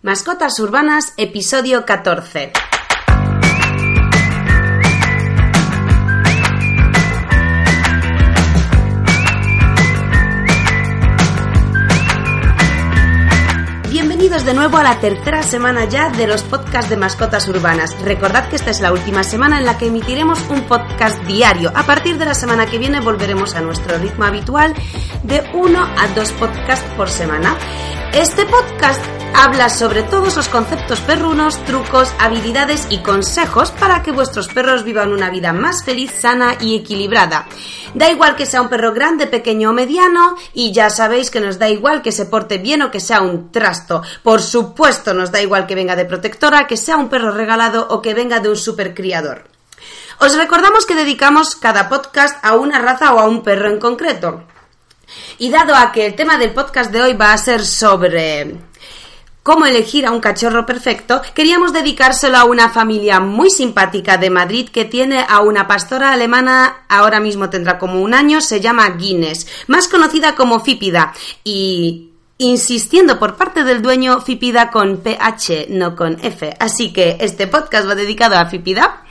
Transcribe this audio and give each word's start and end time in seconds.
Mascotas 0.00 0.60
Urbanas, 0.60 1.12
episodio 1.16 1.84
14. 1.84 2.52
Bienvenidos 13.90 14.44
de 14.44 14.54
nuevo 14.54 14.76
a 14.76 14.84
la 14.84 15.00
tercera 15.00 15.42
semana 15.42 15.86
ya 15.86 16.10
de 16.10 16.28
los 16.28 16.44
podcasts 16.44 16.88
de 16.88 16.96
mascotas 16.96 17.48
urbanas. 17.48 18.00
Recordad 18.02 18.48
que 18.48 18.54
esta 18.54 18.70
es 18.70 18.80
la 18.80 18.92
última 18.92 19.24
semana 19.24 19.58
en 19.58 19.66
la 19.66 19.78
que 19.78 19.88
emitiremos 19.88 20.38
un 20.48 20.62
podcast 20.68 21.20
diario. 21.24 21.72
A 21.74 21.82
partir 21.82 22.18
de 22.18 22.24
la 22.24 22.34
semana 22.34 22.66
que 22.66 22.78
viene 22.78 23.00
volveremos 23.00 23.56
a 23.56 23.62
nuestro 23.62 23.98
ritmo 23.98 24.26
habitual 24.26 24.74
de 25.24 25.42
uno 25.54 25.82
a 25.82 26.06
dos 26.14 26.30
podcasts 26.34 26.88
por 26.96 27.10
semana. 27.10 27.56
Este 28.12 28.46
podcast 28.46 29.17
habla 29.34 29.68
sobre 29.68 30.02
todos 30.02 30.36
los 30.36 30.48
conceptos 30.48 31.00
perrunos, 31.00 31.64
trucos, 31.64 32.12
habilidades 32.18 32.86
y 32.90 32.98
consejos 32.98 33.70
para 33.70 34.02
que 34.02 34.12
vuestros 34.12 34.48
perros 34.48 34.84
vivan 34.84 35.12
una 35.12 35.30
vida 35.30 35.52
más 35.52 35.84
feliz, 35.84 36.12
sana 36.12 36.56
y 36.60 36.76
equilibrada. 36.76 37.46
Da 37.94 38.10
igual 38.10 38.36
que 38.36 38.46
sea 38.46 38.62
un 38.62 38.68
perro 38.68 38.92
grande, 38.92 39.26
pequeño 39.26 39.70
o 39.70 39.72
mediano, 39.72 40.36
y 40.52 40.72
ya 40.72 40.90
sabéis 40.90 41.30
que 41.30 41.40
nos 41.40 41.58
da 41.58 41.68
igual 41.68 42.02
que 42.02 42.12
se 42.12 42.26
porte 42.26 42.58
bien 42.58 42.82
o 42.82 42.90
que 42.90 43.00
sea 43.00 43.22
un 43.22 43.50
trasto. 43.50 44.02
Por 44.22 44.42
supuesto, 44.42 45.14
nos 45.14 45.32
da 45.32 45.40
igual 45.40 45.66
que 45.66 45.74
venga 45.74 45.96
de 45.96 46.04
protectora, 46.04 46.66
que 46.66 46.76
sea 46.76 46.96
un 46.96 47.08
perro 47.08 47.30
regalado 47.30 47.86
o 47.90 48.02
que 48.02 48.14
venga 48.14 48.40
de 48.40 48.50
un 48.50 48.56
supercriador. 48.56 49.44
Os 50.20 50.36
recordamos 50.36 50.84
que 50.84 50.94
dedicamos 50.94 51.54
cada 51.54 51.88
podcast 51.88 52.44
a 52.44 52.56
una 52.56 52.80
raza 52.80 53.14
o 53.14 53.18
a 53.18 53.28
un 53.28 53.42
perro 53.42 53.68
en 53.70 53.78
concreto. 53.78 54.44
Y 55.38 55.50
dado 55.50 55.74
a 55.74 55.92
que 55.92 56.06
el 56.06 56.14
tema 56.14 56.36
del 56.36 56.52
podcast 56.52 56.90
de 56.90 57.00
hoy 57.00 57.14
va 57.14 57.32
a 57.32 57.38
ser 57.38 57.64
sobre 57.64 58.67
cómo 59.48 59.64
elegir 59.64 60.04
a 60.04 60.10
un 60.10 60.20
cachorro 60.20 60.66
perfecto, 60.66 61.22
queríamos 61.32 61.72
dedicárselo 61.72 62.36
a 62.36 62.44
una 62.44 62.68
familia 62.68 63.18
muy 63.18 63.48
simpática 63.48 64.18
de 64.18 64.28
Madrid 64.28 64.68
que 64.68 64.84
tiene 64.84 65.24
a 65.26 65.40
una 65.40 65.66
pastora 65.66 66.12
alemana, 66.12 66.84
ahora 66.86 67.18
mismo 67.18 67.48
tendrá 67.48 67.78
como 67.78 68.02
un 68.02 68.12
año, 68.12 68.42
se 68.42 68.60
llama 68.60 68.90
Guinness, 68.90 69.46
más 69.66 69.88
conocida 69.88 70.34
como 70.34 70.60
Fípida. 70.60 71.14
Y 71.44 72.10
insistiendo 72.38 73.18
por 73.18 73.36
parte 73.36 73.64
del 73.64 73.82
dueño 73.82 74.20
Fipida 74.20 74.70
con 74.70 74.98
PH, 74.98 75.66
no 75.70 75.96
con 75.96 76.18
F. 76.22 76.54
Así 76.60 76.92
que 76.92 77.16
este 77.20 77.48
podcast 77.48 77.88
va 77.88 77.96
dedicado 77.96 78.36
a 78.36 78.46
Fipida, 78.46 79.02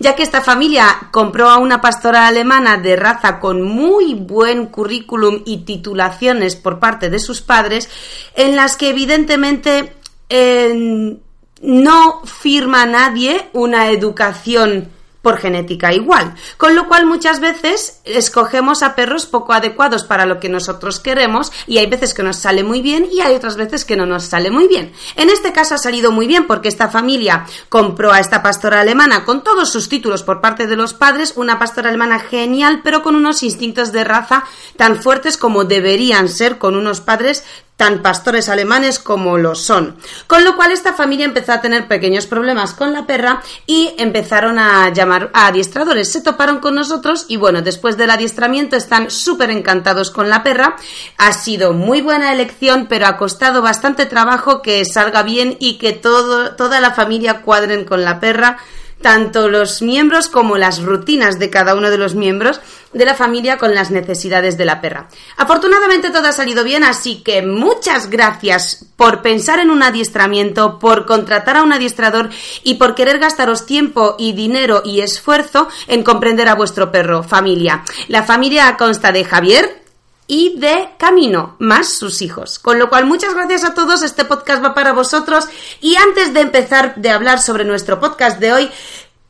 ya 0.00 0.16
que 0.16 0.24
esta 0.24 0.40
familia 0.40 1.08
compró 1.12 1.48
a 1.48 1.58
una 1.58 1.80
pastora 1.80 2.26
alemana 2.26 2.78
de 2.78 2.96
raza 2.96 3.38
con 3.38 3.62
muy 3.62 4.14
buen 4.14 4.66
currículum 4.66 5.42
y 5.46 5.58
titulaciones 5.58 6.56
por 6.56 6.80
parte 6.80 7.08
de 7.08 7.20
sus 7.20 7.40
padres, 7.40 7.88
en 8.34 8.56
las 8.56 8.76
que 8.76 8.90
evidentemente 8.90 9.94
eh, 10.28 11.16
no 11.62 12.22
firma 12.24 12.84
nadie 12.84 13.48
una 13.52 13.90
educación 13.90 14.90
por 15.22 15.38
genética 15.38 15.92
igual. 15.92 16.34
Con 16.58 16.74
lo 16.74 16.88
cual 16.88 17.06
muchas 17.06 17.40
veces 17.40 18.00
escogemos 18.04 18.82
a 18.82 18.94
perros 18.94 19.26
poco 19.26 19.52
adecuados 19.52 20.04
para 20.04 20.26
lo 20.26 20.40
que 20.40 20.48
nosotros 20.48 21.00
queremos 21.00 21.52
y 21.66 21.78
hay 21.78 21.86
veces 21.86 22.12
que 22.12 22.22
nos 22.22 22.36
sale 22.36 22.64
muy 22.64 22.82
bien 22.82 23.06
y 23.10 23.20
hay 23.20 23.34
otras 23.34 23.56
veces 23.56 23.84
que 23.84 23.96
no 23.96 24.04
nos 24.04 24.24
sale 24.24 24.50
muy 24.50 24.68
bien. 24.68 24.92
En 25.16 25.30
este 25.30 25.52
caso 25.52 25.76
ha 25.76 25.78
salido 25.78 26.10
muy 26.10 26.26
bien 26.26 26.46
porque 26.46 26.68
esta 26.68 26.88
familia 26.88 27.46
compró 27.68 28.12
a 28.12 28.20
esta 28.20 28.42
pastora 28.42 28.80
alemana 28.80 29.24
con 29.24 29.44
todos 29.44 29.70
sus 29.70 29.88
títulos 29.88 30.22
por 30.22 30.40
parte 30.40 30.66
de 30.66 30.76
los 30.76 30.92
padres, 30.92 31.34
una 31.36 31.58
pastora 31.58 31.88
alemana 31.88 32.18
genial 32.18 32.80
pero 32.82 33.02
con 33.02 33.14
unos 33.14 33.42
instintos 33.42 33.92
de 33.92 34.04
raza 34.04 34.44
tan 34.76 35.00
fuertes 35.00 35.36
como 35.36 35.64
deberían 35.64 36.28
ser 36.28 36.58
con 36.58 36.76
unos 36.76 37.00
padres 37.00 37.44
tan 37.76 38.02
pastores 38.02 38.48
alemanes 38.48 38.98
como 38.98 39.38
lo 39.38 39.54
son. 39.54 39.96
Con 40.26 40.44
lo 40.44 40.56
cual 40.56 40.70
esta 40.72 40.92
familia 40.92 41.24
empezó 41.24 41.52
a 41.52 41.60
tener 41.60 41.88
pequeños 41.88 42.26
problemas 42.26 42.74
con 42.74 42.92
la 42.92 43.06
perra 43.06 43.42
y 43.66 43.94
empezaron 43.98 44.58
a 44.58 44.90
llamar 44.90 45.30
a 45.34 45.48
adiestradores. 45.48 46.12
Se 46.12 46.20
toparon 46.20 46.58
con 46.58 46.74
nosotros 46.74 47.26
y 47.28 47.36
bueno, 47.36 47.62
después 47.62 47.96
del 47.96 48.10
adiestramiento 48.10 48.76
están 48.76 49.10
súper 49.10 49.50
encantados 49.50 50.10
con 50.10 50.28
la 50.28 50.42
perra. 50.42 50.76
Ha 51.18 51.32
sido 51.32 51.72
muy 51.72 52.02
buena 52.02 52.32
elección, 52.32 52.86
pero 52.88 53.06
ha 53.06 53.16
costado 53.16 53.62
bastante 53.62 54.06
trabajo 54.06 54.62
que 54.62 54.84
salga 54.84 55.22
bien 55.22 55.56
y 55.58 55.78
que 55.78 55.92
todo, 55.92 56.54
toda 56.54 56.80
la 56.80 56.92
familia 56.92 57.42
cuadren 57.42 57.84
con 57.84 58.04
la 58.04 58.20
perra 58.20 58.58
tanto 59.02 59.48
los 59.48 59.82
miembros 59.82 60.28
como 60.28 60.56
las 60.56 60.82
rutinas 60.82 61.38
de 61.38 61.50
cada 61.50 61.74
uno 61.74 61.90
de 61.90 61.98
los 61.98 62.14
miembros 62.14 62.60
de 62.92 63.04
la 63.04 63.14
familia 63.14 63.58
con 63.58 63.74
las 63.74 63.90
necesidades 63.90 64.56
de 64.58 64.64
la 64.64 64.80
perra. 64.80 65.08
Afortunadamente 65.36 66.10
todo 66.10 66.28
ha 66.28 66.32
salido 66.32 66.64
bien, 66.64 66.84
así 66.84 67.22
que 67.22 67.42
muchas 67.42 68.10
gracias 68.10 68.86
por 68.96 69.22
pensar 69.22 69.58
en 69.58 69.70
un 69.70 69.82
adiestramiento, 69.82 70.78
por 70.78 71.06
contratar 71.06 71.56
a 71.56 71.62
un 71.62 71.72
adiestrador 71.72 72.30
y 72.62 72.74
por 72.74 72.94
querer 72.94 73.18
gastaros 73.18 73.66
tiempo 73.66 74.16
y 74.18 74.32
dinero 74.32 74.82
y 74.84 75.00
esfuerzo 75.00 75.68
en 75.86 76.02
comprender 76.02 76.48
a 76.48 76.54
vuestro 76.54 76.92
perro, 76.92 77.22
familia. 77.22 77.82
La 78.08 78.22
familia 78.22 78.76
consta 78.76 79.10
de 79.12 79.24
Javier, 79.24 79.81
y 80.26 80.58
de 80.58 80.90
Camino, 80.98 81.56
más 81.58 81.88
sus 81.88 82.22
hijos. 82.22 82.58
Con 82.58 82.78
lo 82.78 82.88
cual, 82.88 83.06
muchas 83.06 83.34
gracias 83.34 83.64
a 83.64 83.74
todos, 83.74 84.02
este 84.02 84.24
podcast 84.24 84.64
va 84.64 84.74
para 84.74 84.92
vosotros 84.92 85.46
y 85.80 85.96
antes 85.96 86.32
de 86.32 86.40
empezar 86.40 86.94
de 86.96 87.10
hablar 87.10 87.40
sobre 87.40 87.64
nuestro 87.64 88.00
podcast 88.00 88.38
de 88.38 88.52
hoy, 88.52 88.70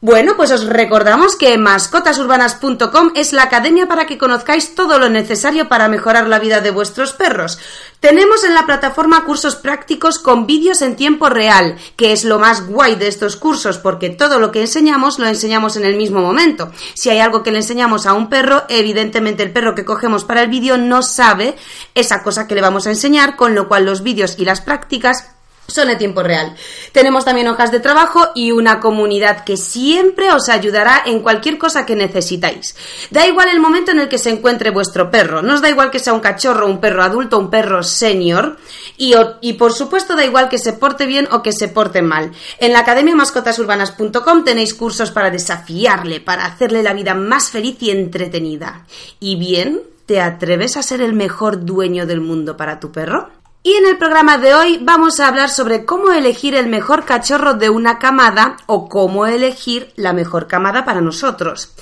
bueno, 0.03 0.37
pues 0.37 0.51
os 0.51 0.67
recordamos 0.67 1.37
que 1.37 1.57
mascotasurbanas.com 1.57 3.13
es 3.15 3.33
la 3.33 3.45
academia 3.45 3.87
para 3.87 4.05
que 4.05 4.19
conozcáis 4.19 4.75
todo 4.75 4.99
lo 4.99 5.09
necesario 5.09 5.69
para 5.69 5.87
mejorar 5.87 6.27
la 6.27 6.41
vida 6.41 6.61
de 6.61 6.73
vuestros 6.73 7.13
perros. 7.13 7.61
Tenemos 8.01 8.43
en 8.43 8.53
la 8.53 8.67
plataforma 8.67 9.25
cursos 9.25 9.55
prácticos 9.55 10.19
con 10.19 10.45
vídeos 10.45 10.83
en 10.83 10.97
tiempo 10.97 11.29
real, 11.29 11.77
que 11.95 12.11
es 12.11 12.25
lo 12.25 12.41
más 12.41 12.67
guay 12.67 12.97
de 12.97 13.07
estos 13.07 13.37
cursos, 13.37 13.79
porque 13.79 14.11
todo 14.11 14.41
lo 14.41 14.51
que 14.51 14.63
enseñamos 14.63 15.21
lo 15.21 15.29
enseñamos 15.29 15.77
en 15.77 15.85
el 15.85 15.97
mismo 15.97 16.21
momento. 16.21 16.73
Si 16.95 17.09
hay 17.09 17.21
algo 17.21 17.45
que 17.45 17.53
le 17.53 17.59
enseñamos 17.59 18.05
a 18.05 18.15
un 18.15 18.29
perro, 18.29 18.65
evidentemente 18.69 19.45
el 19.45 19.53
perro 19.53 19.77
que 19.77 19.85
cogemos 19.85 20.25
para 20.25 20.43
el 20.43 20.51
vídeo 20.51 20.79
no 20.79 21.05
sabe 21.05 21.55
esa 21.95 22.25
cosa 22.25 22.49
que 22.49 22.57
le 22.57 22.61
vamos 22.61 22.89
a 22.89 22.91
enseñar, 22.91 23.37
con 23.37 23.55
lo 23.55 23.69
cual 23.69 23.85
los 23.85 24.03
vídeos 24.03 24.35
y 24.37 24.47
las 24.47 24.63
prácticas 24.63 25.29
son 25.73 25.89
de 25.89 25.97
tiempo 25.97 26.23
real. 26.23 26.55
Tenemos 26.93 27.25
también 27.25 27.49
hojas 27.49 27.71
de 27.71 27.81
trabajo 27.81 28.29
y 28.35 28.53
una 28.53 28.81
comunidad 28.81 29.45
que 29.45 29.57
siempre 29.57 30.31
os 30.33 30.49
ayudará 30.49 31.03
en 31.07 31.21
cualquier 31.21 31.59
cosa 31.59 31.87
que 31.87 31.97
necesitáis. 31.97 32.77
Da 33.11 33.27
igual 33.27 33.49
el 33.49 33.61
momento 33.61 33.91
en 33.91 34.01
el 34.01 34.09
que 34.09 34.19
se 34.19 34.31
encuentre 34.31 34.71
vuestro 34.71 35.11
perro, 35.11 35.43
no 35.43 35.55
os 35.55 35.63
da 35.63 35.71
igual 35.71 35.91
que 35.91 35.99
sea 35.99 36.13
un 36.13 36.21
cachorro, 36.21 36.67
un 36.67 36.81
perro 36.81 37.03
adulto, 37.03 37.39
un 37.39 37.51
perro 37.51 37.83
senior 37.83 38.57
y, 38.97 39.15
y 39.41 39.55
por 39.55 39.73
supuesto 39.73 40.17
da 40.17 40.25
igual 40.25 40.49
que 40.49 40.59
se 40.59 40.73
porte 40.73 41.07
bien 41.07 41.29
o 41.31 41.43
que 41.43 41.53
se 41.53 41.69
porte 41.69 42.03
mal. 42.03 42.33
En 42.59 42.73
la 42.73 42.81
academia 42.81 43.15
mascotasurbanas.com 43.15 44.45
tenéis 44.45 44.75
cursos 44.75 45.11
para 45.11 45.31
desafiarle, 45.31 46.21
para 46.21 46.47
hacerle 46.47 46.83
la 46.83 46.93
vida 46.93 47.15
más 47.15 47.51
feliz 47.51 47.77
y 47.81 47.91
entretenida. 47.91 48.87
¿Y 49.21 49.37
bien? 49.37 49.83
¿Te 50.07 50.21
atreves 50.21 50.77
a 50.77 50.83
ser 50.83 51.01
el 51.01 51.13
mejor 51.13 51.65
dueño 51.65 52.07
del 52.07 52.21
mundo 52.21 52.57
para 52.57 52.81
tu 52.81 52.91
perro? 52.91 53.42
Y 53.65 53.75
en 53.75 53.87
el 53.87 53.97
programa 53.97 54.39
de 54.39 54.55
hoy 54.55 54.81
vamos 54.83 55.21
a 55.21 55.29
hablar 55.29 55.49
sobre 55.49 55.85
cómo 55.85 56.11
elegir 56.11 56.57
el 56.57 56.67
mejor 56.67 57.05
cachorro 57.05 57.55
de 57.55 57.71
una 57.71 58.01
camada 58.01 58.57
o 58.67 58.89
cómo 58.89 59.25
elegir 59.25 59.93
la 59.95 60.13
mejor 60.13 60.49
camada 60.49 60.85
para 60.85 61.01
nosotros. 61.01 61.73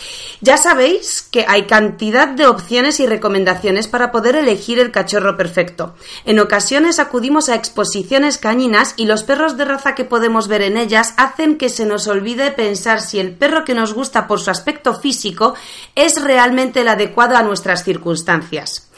Ya 0.42 0.58
sabéis 0.58 1.22
que 1.22 1.46
hay 1.48 1.66
cantidad 1.66 2.28
de 2.28 2.46
opciones 2.46 3.00
y 3.00 3.06
recomendaciones 3.06 3.88
para 3.88 4.12
poder 4.12 4.36
elegir 4.36 4.78
el 4.78 4.92
cachorro 4.92 5.38
perfecto. 5.38 5.94
En 6.26 6.38
ocasiones 6.38 6.98
acudimos 6.98 7.48
a 7.48 7.54
exposiciones 7.54 8.36
cañinas 8.36 8.92
y 8.98 9.06
los 9.06 9.22
perros 9.22 9.56
de 9.56 9.64
raza 9.64 9.94
que 9.94 10.04
podemos 10.04 10.48
ver 10.48 10.60
en 10.60 10.76
ellas 10.76 11.14
hacen 11.16 11.56
que 11.56 11.70
se 11.70 11.86
nos 11.86 12.06
olvide 12.08 12.50
pensar 12.50 13.00
si 13.00 13.20
el 13.20 13.32
perro 13.32 13.64
que 13.64 13.72
nos 13.72 13.94
gusta 13.94 14.26
por 14.26 14.38
su 14.38 14.50
aspecto 14.50 15.00
físico 15.00 15.54
es 15.94 16.22
realmente 16.22 16.82
el 16.82 16.88
adecuado 16.88 17.38
a 17.38 17.42
nuestras 17.42 17.84
circunstancias. 17.84 18.90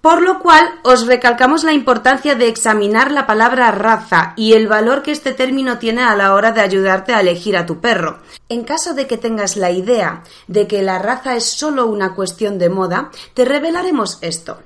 Por 0.00 0.22
lo 0.22 0.38
cual 0.38 0.80
os 0.82 1.06
recalcamos 1.06 1.62
la 1.62 1.74
importancia 1.74 2.34
de 2.34 2.48
examinar 2.48 3.10
la 3.10 3.26
palabra 3.26 3.70
raza 3.70 4.32
y 4.34 4.54
el 4.54 4.66
valor 4.66 5.02
que 5.02 5.12
este 5.12 5.32
término 5.32 5.78
tiene 5.78 6.02
a 6.02 6.16
la 6.16 6.32
hora 6.32 6.52
de 6.52 6.62
ayudarte 6.62 7.12
a 7.12 7.20
elegir 7.20 7.54
a 7.54 7.66
tu 7.66 7.80
perro. 7.80 8.20
En 8.48 8.64
caso 8.64 8.94
de 8.94 9.06
que 9.06 9.18
tengas 9.18 9.56
la 9.56 9.70
idea 9.70 10.22
de 10.48 10.66
que 10.66 10.80
la 10.80 10.98
raza 10.98 11.36
es 11.36 11.44
solo 11.44 11.86
una 11.86 12.14
cuestión 12.14 12.58
de 12.58 12.70
moda, 12.70 13.10
te 13.34 13.44
revelaremos 13.44 14.16
esto. 14.22 14.62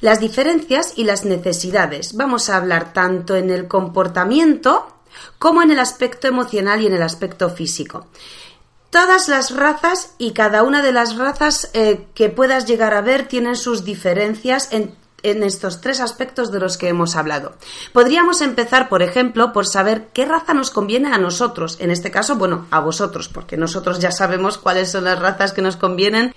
Las 0.00 0.20
diferencias 0.20 0.92
y 0.94 1.02
las 1.02 1.24
necesidades. 1.24 2.14
Vamos 2.14 2.48
a 2.48 2.56
hablar 2.56 2.92
tanto 2.92 3.34
en 3.34 3.50
el 3.50 3.66
comportamiento 3.66 4.86
como 5.40 5.62
en 5.62 5.72
el 5.72 5.80
aspecto 5.80 6.28
emocional 6.28 6.80
y 6.80 6.86
en 6.86 6.94
el 6.94 7.02
aspecto 7.02 7.50
físico 7.50 8.06
todas 8.96 9.28
las 9.28 9.54
razas 9.54 10.14
y 10.16 10.30
cada 10.30 10.62
una 10.62 10.80
de 10.80 10.90
las 10.90 11.18
razas 11.18 11.68
eh, 11.74 12.06
que 12.14 12.30
puedas 12.30 12.64
llegar 12.64 12.94
a 12.94 13.02
ver 13.02 13.28
tienen 13.28 13.54
sus 13.54 13.84
diferencias 13.84 14.72
en, 14.72 14.94
en 15.22 15.42
estos 15.42 15.82
tres 15.82 16.00
aspectos 16.00 16.50
de 16.50 16.60
los 16.60 16.78
que 16.78 16.88
hemos 16.88 17.14
hablado. 17.14 17.52
Podríamos 17.92 18.40
empezar, 18.40 18.88
por 18.88 19.02
ejemplo, 19.02 19.52
por 19.52 19.66
saber 19.66 20.08
qué 20.14 20.24
raza 20.24 20.54
nos 20.54 20.70
conviene 20.70 21.12
a 21.12 21.18
nosotros, 21.18 21.76
en 21.78 21.90
este 21.90 22.10
caso, 22.10 22.36
bueno, 22.36 22.68
a 22.70 22.80
vosotros, 22.80 23.28
porque 23.28 23.58
nosotros 23.58 23.98
ya 23.98 24.12
sabemos 24.12 24.56
cuáles 24.56 24.92
son 24.92 25.04
las 25.04 25.18
razas 25.18 25.52
que 25.52 25.60
nos 25.60 25.76
convienen 25.76 26.32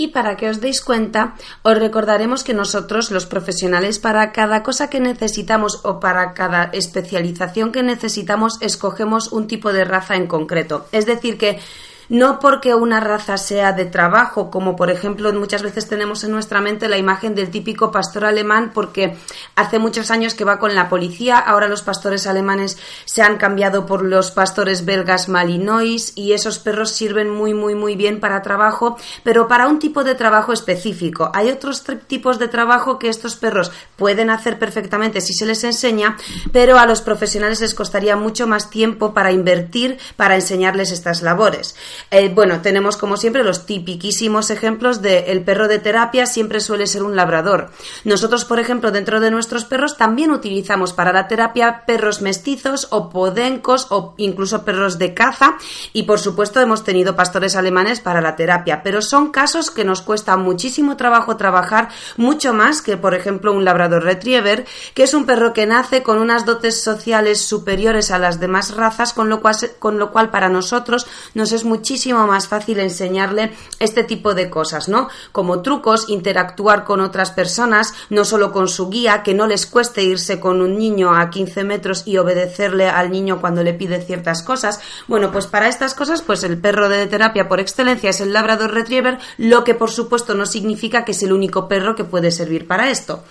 Y 0.00 0.08
para 0.08 0.36
que 0.36 0.48
os 0.48 0.60
deis 0.60 0.80
cuenta, 0.80 1.34
os 1.64 1.76
recordaremos 1.76 2.44
que 2.44 2.54
nosotros, 2.54 3.10
los 3.10 3.26
profesionales, 3.26 3.98
para 3.98 4.30
cada 4.30 4.62
cosa 4.62 4.88
que 4.88 5.00
necesitamos 5.00 5.80
o 5.82 5.98
para 5.98 6.34
cada 6.34 6.70
especialización 6.72 7.72
que 7.72 7.82
necesitamos, 7.82 8.58
escogemos 8.60 9.32
un 9.32 9.48
tipo 9.48 9.72
de 9.72 9.84
raza 9.84 10.14
en 10.14 10.28
concreto. 10.28 10.86
Es 10.92 11.04
decir, 11.04 11.36
que 11.36 11.58
no 12.08 12.38
porque 12.40 12.74
una 12.74 13.00
raza 13.00 13.36
sea 13.36 13.72
de 13.72 13.84
trabajo, 13.84 14.50
como 14.50 14.76
por 14.76 14.90
ejemplo 14.90 15.32
muchas 15.32 15.62
veces 15.62 15.88
tenemos 15.88 16.24
en 16.24 16.30
nuestra 16.30 16.60
mente 16.60 16.88
la 16.88 16.98
imagen 16.98 17.34
del 17.34 17.50
típico 17.50 17.90
pastor 17.90 18.24
alemán 18.24 18.70
porque 18.74 19.16
hace 19.54 19.78
muchos 19.78 20.10
años 20.10 20.34
que 20.34 20.44
va 20.44 20.58
con 20.58 20.74
la 20.74 20.88
policía, 20.88 21.38
ahora 21.38 21.68
los 21.68 21.82
pastores 21.82 22.26
alemanes 22.26 22.78
se 23.04 23.22
han 23.22 23.36
cambiado 23.36 23.86
por 23.86 24.04
los 24.04 24.30
pastores 24.30 24.84
belgas 24.84 25.28
malinois 25.28 26.12
y 26.14 26.32
esos 26.32 26.58
perros 26.58 26.92
sirven 26.92 27.30
muy 27.30 27.54
muy 27.54 27.74
muy 27.74 27.96
bien 27.96 28.20
para 28.20 28.42
trabajo, 28.42 28.96
pero 29.22 29.48
para 29.48 29.68
un 29.68 29.78
tipo 29.78 30.04
de 30.04 30.14
trabajo 30.14 30.52
específico. 30.52 31.30
Hay 31.34 31.50
otros 31.50 31.84
tipos 32.06 32.38
de 32.38 32.48
trabajo 32.48 32.98
que 32.98 33.08
estos 33.08 33.36
perros 33.36 33.70
pueden 33.96 34.30
hacer 34.30 34.58
perfectamente 34.58 35.20
si 35.20 35.34
se 35.34 35.46
les 35.46 35.64
enseña, 35.64 36.16
pero 36.52 36.78
a 36.78 36.86
los 36.86 37.02
profesionales 37.02 37.60
les 37.60 37.74
costaría 37.74 38.16
mucho 38.16 38.46
más 38.46 38.70
tiempo 38.70 39.12
para 39.12 39.32
invertir 39.32 39.98
para 40.16 40.34
enseñarles 40.34 40.90
estas 40.90 41.22
labores. 41.22 41.74
Eh, 42.10 42.30
bueno, 42.34 42.60
tenemos 42.62 42.96
como 42.96 43.16
siempre 43.16 43.44
los 43.44 43.66
tipiquísimos 43.66 44.50
ejemplos 44.50 45.02
de 45.02 45.30
el 45.30 45.42
perro 45.42 45.68
de 45.68 45.78
terapia 45.78 46.26
siempre 46.26 46.60
suele 46.60 46.86
ser 46.86 47.02
un 47.02 47.16
labrador. 47.16 47.70
Nosotros, 48.04 48.44
por 48.44 48.60
ejemplo, 48.60 48.90
dentro 48.90 49.20
de 49.20 49.30
nuestros 49.30 49.64
perros 49.64 49.96
también 49.96 50.30
utilizamos 50.30 50.92
para 50.92 51.12
la 51.12 51.28
terapia 51.28 51.84
perros 51.86 52.22
mestizos 52.22 52.88
o 52.90 53.10
podencos 53.10 53.86
o 53.90 54.14
incluso 54.16 54.64
perros 54.64 54.98
de 54.98 55.14
caza 55.14 55.56
y 55.92 56.04
por 56.04 56.18
supuesto 56.18 56.60
hemos 56.60 56.84
tenido 56.84 57.16
pastores 57.16 57.56
alemanes 57.56 58.00
para 58.00 58.20
la 58.20 58.36
terapia, 58.36 58.82
pero 58.82 59.02
son 59.02 59.30
casos 59.30 59.70
que 59.70 59.84
nos 59.84 60.02
cuesta 60.02 60.36
muchísimo 60.36 60.96
trabajo 60.96 61.36
trabajar, 61.36 61.88
mucho 62.16 62.52
más 62.52 62.82
que 62.82 62.96
por 62.96 63.14
ejemplo 63.14 63.52
un 63.52 63.64
labrador 63.64 64.04
retriever, 64.04 64.66
que 64.94 65.04
es 65.04 65.14
un 65.14 65.26
perro 65.26 65.52
que 65.52 65.66
nace 65.66 66.02
con 66.02 66.18
unas 66.18 66.46
dotes 66.46 66.82
sociales 66.82 67.40
superiores 67.40 68.10
a 68.10 68.18
las 68.18 68.40
demás 68.40 68.74
razas, 68.74 69.12
con 69.12 69.28
lo 69.28 69.40
cual, 69.40 69.56
con 69.78 69.98
lo 69.98 70.10
cual 70.10 70.30
para 70.30 70.48
nosotros 70.48 71.06
nos 71.34 71.52
es 71.52 71.64
muchísimo 71.64 71.87
muchísimo 71.88 72.26
más 72.26 72.48
fácil 72.48 72.80
enseñarle 72.80 73.50
este 73.80 74.04
tipo 74.04 74.34
de 74.34 74.50
cosas, 74.50 74.90
¿no? 74.90 75.08
Como 75.32 75.62
trucos, 75.62 76.10
interactuar 76.10 76.84
con 76.84 77.00
otras 77.00 77.30
personas, 77.30 77.94
no 78.10 78.26
solo 78.26 78.52
con 78.52 78.68
su 78.68 78.90
guía, 78.90 79.22
que 79.22 79.32
no 79.32 79.46
les 79.46 79.64
cueste 79.64 80.02
irse 80.02 80.38
con 80.38 80.60
un 80.60 80.76
niño 80.76 81.14
a 81.14 81.30
15 81.30 81.64
metros 81.64 82.02
y 82.04 82.18
obedecerle 82.18 82.90
al 82.90 83.10
niño 83.10 83.40
cuando 83.40 83.62
le 83.62 83.72
pide 83.72 84.02
ciertas 84.02 84.42
cosas. 84.42 84.80
Bueno, 85.06 85.32
pues 85.32 85.46
para 85.46 85.66
estas 85.66 85.94
cosas, 85.94 86.20
pues 86.20 86.44
el 86.44 86.60
perro 86.60 86.90
de 86.90 87.06
terapia 87.06 87.48
por 87.48 87.58
excelencia 87.58 88.10
es 88.10 88.20
el 88.20 88.34
Labrador 88.34 88.74
Retriever, 88.74 89.18
lo 89.38 89.64
que 89.64 89.74
por 89.74 89.90
supuesto 89.90 90.34
no 90.34 90.44
significa 90.44 91.06
que 91.06 91.12
es 91.12 91.22
el 91.22 91.32
único 91.32 91.68
perro 91.68 91.96
que 91.96 92.04
puede 92.04 92.30
servir 92.30 92.66
para 92.66 92.90
esto. 92.90 93.24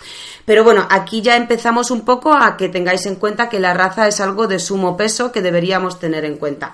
Pero 0.45 0.63
bueno, 0.63 0.87
aquí 0.89 1.21
ya 1.21 1.35
empezamos 1.35 1.91
un 1.91 2.01
poco 2.01 2.33
a 2.33 2.57
que 2.57 2.69
tengáis 2.69 3.05
en 3.05 3.17
cuenta 3.17 3.49
que 3.49 3.59
la 3.59 3.75
raza 3.75 4.07
es 4.07 4.19
algo 4.19 4.47
de 4.47 4.57
sumo 4.57 4.97
peso 4.97 5.31
que 5.31 5.43
deberíamos 5.43 5.99
tener 5.99 6.25
en 6.25 6.37
cuenta. 6.37 6.73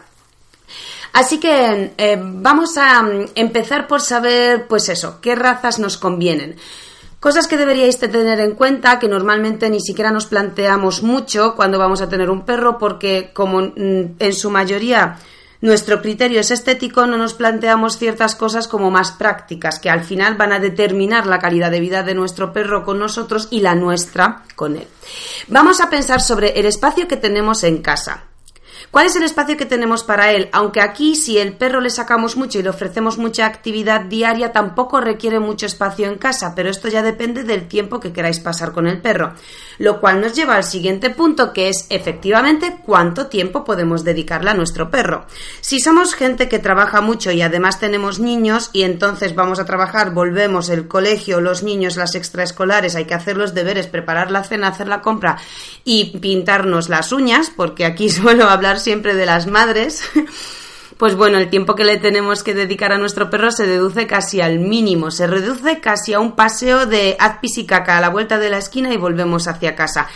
Así 1.14 1.40
que 1.40 1.94
eh, 1.96 2.20
vamos 2.20 2.78
a 2.78 3.02
mm, 3.04 3.26
empezar 3.36 3.88
por 3.88 4.02
saber, 4.02 4.68
pues 4.68 4.90
eso, 4.90 5.22
qué 5.22 5.36
razas 5.36 5.80
nos 5.80 5.98
convienen. 5.98 6.56
Cosas 7.20 7.48
que 7.48 7.56
deberíais 7.56 8.00
tener 8.00 8.40
en 8.42 8.56
cuenta 8.56 9.00
que 9.00 9.08
normalmente 9.08 9.70
ni 9.70 9.80
siquiera 9.80 10.12
nos 10.12 10.26
planteamos 10.26 11.04
mucho 11.04 11.56
cuando 11.56 11.80
vamos 11.80 12.02
a 12.02 12.10
tener 12.10 12.30
un 12.30 12.42
perro 12.42 12.78
porque 12.78 13.32
como 13.32 13.62
mm, 13.62 14.16
en 14.20 14.34
su 14.34 14.50
mayoría 14.50 15.20
nuestro 15.62 16.02
criterio 16.02 16.42
es 16.42 16.52
estético, 16.52 17.06
no 17.08 17.18
nos 17.18 17.36
planteamos 17.36 17.98
ciertas 17.98 18.36
cosas 18.36 18.68
como 18.68 18.92
más 18.92 19.12
prácticas, 19.12 19.80
que 19.80 19.90
al 19.90 20.04
final 20.04 20.36
van 20.36 20.52
a 20.52 20.60
determinar 20.60 21.26
la 21.26 21.40
calidad 21.40 21.72
de 21.72 21.80
vida 21.80 22.04
de 22.04 22.16
nuestro 22.16 22.52
perro 22.52 22.84
con 22.84 23.00
nosotros 23.00 23.48
y 23.50 23.62
la 23.62 23.74
nuestra 23.74 24.44
con 24.58 24.76
él. 24.76 24.88
Vamos 25.48 25.80
a 25.80 25.90
pensar 25.90 26.20
sobre 26.20 26.60
el 26.60 26.66
espacio 26.66 27.08
que 27.08 27.16
tenemos 27.16 27.64
en 27.64 27.82
casa. 27.82 28.26
¿Cuál 28.92 29.08
es 29.08 29.16
el 29.16 29.24
espacio 29.24 29.58
que 29.58 29.66
tenemos 29.66 30.04
para 30.04 30.32
él? 30.32 30.50
Aunque 30.52 30.82
aquí 30.82 31.16
si 31.16 31.38
el 31.38 31.54
perro 31.54 31.82
le 31.82 31.90
sacamos 31.90 32.38
mucho 32.38 32.60
y 32.60 32.64
le 32.64 32.70
ofrecemos 32.70 33.18
mucha 33.18 33.46
actividad 33.46 34.02
diaria, 34.02 34.52
tampoco 34.52 35.02
requiere 35.02 35.40
mucho 35.40 35.66
espacio 35.66 36.08
en 36.08 36.18
casa, 36.18 36.54
pero 36.56 36.70
esto 36.70 36.88
ya 36.88 37.02
depende 37.02 37.44
del 37.44 37.68
tiempo 37.68 38.00
que 38.00 38.14
queráis 38.14 38.40
pasar 38.40 38.72
con 38.72 38.88
el 38.88 39.02
perro. 39.02 39.34
Lo 39.80 40.00
cual 40.00 40.22
nos 40.22 40.34
lleva 40.34 40.56
al 40.56 40.64
siguiente 40.64 41.10
punto, 41.10 41.54
que 41.54 41.70
es 41.70 41.88
efectivamente 41.90 42.78
cuánto 42.86 43.28
tiempo 43.28 43.64
podemos 43.64 44.04
dedicarle 44.04 44.52
a 44.52 44.54
nuestro 44.54 44.92
perro. 44.92 45.26
Si 45.62 45.80
somos 45.80 46.14
gente 46.14 46.48
que 46.48 46.60
trabaja 46.60 47.02
mucho 47.02 47.32
y 47.32 47.42
además 47.42 47.80
tenemos 47.80 48.20
niños 48.20 48.70
y 48.74 48.84
entonces 48.84 49.36
vamos 49.36 49.60
a 49.60 49.66
trabajar, 49.66 50.14
volvemos 50.14 50.70
el 50.70 50.88
colegio, 50.88 51.42
los 51.42 51.64
niños, 51.64 51.98
las 51.98 52.16
extraescolares, 52.16 52.96
hay 52.96 53.06
que 53.06 53.14
hacer 53.14 53.38
los 53.38 53.54
deberes, 53.54 53.88
preparar 53.88 54.32
la 54.32 54.44
cena, 54.44 54.68
hacer 54.68 54.88
la 54.88 55.02
compra 55.02 55.38
y 55.84 56.18
pintarnos 56.20 56.90
las 56.90 57.12
uñas, 57.12 57.52
porque 57.56 57.86
aquí 57.86 58.10
suelo 58.10 58.50
hablar 58.50 58.73
siempre 58.80 59.16
de 59.16 59.26
las 59.26 59.48
madres, 59.48 60.04
pues 60.98 61.16
bueno, 61.16 61.38
el 61.38 61.50
tiempo 61.50 61.76
que 61.76 61.84
le 61.84 61.98
tenemos 61.98 62.44
que 62.44 62.54
dedicar 62.54 62.92
a 62.92 62.98
nuestro 62.98 63.30
perro 63.30 63.52
se 63.52 63.68
deduce 63.68 64.08
casi 64.08 64.42
al 64.42 64.60
mínimo, 64.60 65.12
se 65.12 65.28
reduce 65.28 65.80
casi 65.80 66.14
a 66.14 66.20
un 66.20 66.34
paseo 66.34 66.86
de 66.86 67.16
haz 67.20 67.40
pis 67.40 67.58
y 67.58 67.66
caca 67.66 67.98
a 67.98 68.02
la 68.02 68.10
vuelta 68.10 68.40
de 68.40 68.50
la 68.50 68.58
esquina 68.58 68.94
y 68.94 68.98
volvemos 68.98 69.48
hacia 69.48 69.76
casa. 69.76 70.08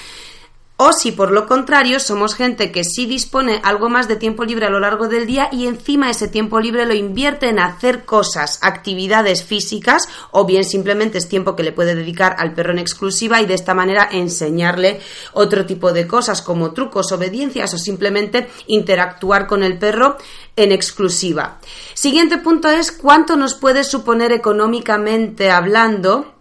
O 0.80 0.94
si 0.94 1.12
por 1.12 1.32
lo 1.32 1.48
contrario 1.48 2.00
somos 2.00 2.36
gente 2.36 2.72
que 2.72 2.84
sí 2.84 3.08
dispone 3.08 3.60
algo 3.64 3.90
más 3.90 4.08
de 4.08 4.16
tiempo 4.16 4.46
libre 4.46 4.68
a 4.68 4.70
lo 4.70 4.80
largo 4.80 5.08
del 5.08 5.26
día 5.26 5.50
y 5.52 5.66
encima 5.66 6.12
ese 6.12 6.28
tiempo 6.28 6.60
libre 6.60 6.86
lo 6.86 6.94
invierte 6.94 7.50
en 7.50 7.58
hacer 7.58 8.06
cosas, 8.06 8.60
actividades 8.62 9.44
físicas 9.44 10.08
o 10.30 10.46
bien 10.46 10.64
simplemente 10.64 11.18
es 11.18 11.28
tiempo 11.28 11.56
que 11.56 11.64
le 11.64 11.72
puede 11.72 11.96
dedicar 11.96 12.36
al 12.38 12.54
perro 12.54 12.74
en 12.74 12.78
exclusiva 12.78 13.42
y 13.42 13.48
de 13.48 13.56
esta 13.56 13.74
manera 13.74 14.08
enseñarle 14.12 15.02
otro 15.34 15.66
tipo 15.66 15.94
de 15.94 16.06
cosas 16.06 16.44
como 16.44 16.74
trucos, 16.74 17.12
obediencias 17.12 17.74
o 17.74 17.80
simplemente 17.80 18.48
interactuar 18.68 19.48
con 19.48 19.64
el 19.64 19.80
perro 19.80 20.18
en 20.56 20.72
exclusiva. 20.72 21.58
Siguiente 21.96 22.38
punto 22.38 22.70
es 22.70 22.92
cuánto 22.92 23.36
nos 23.36 23.56
puede 23.56 23.84
suponer 23.84 24.32
económicamente 24.32 25.50
hablando 25.50 26.37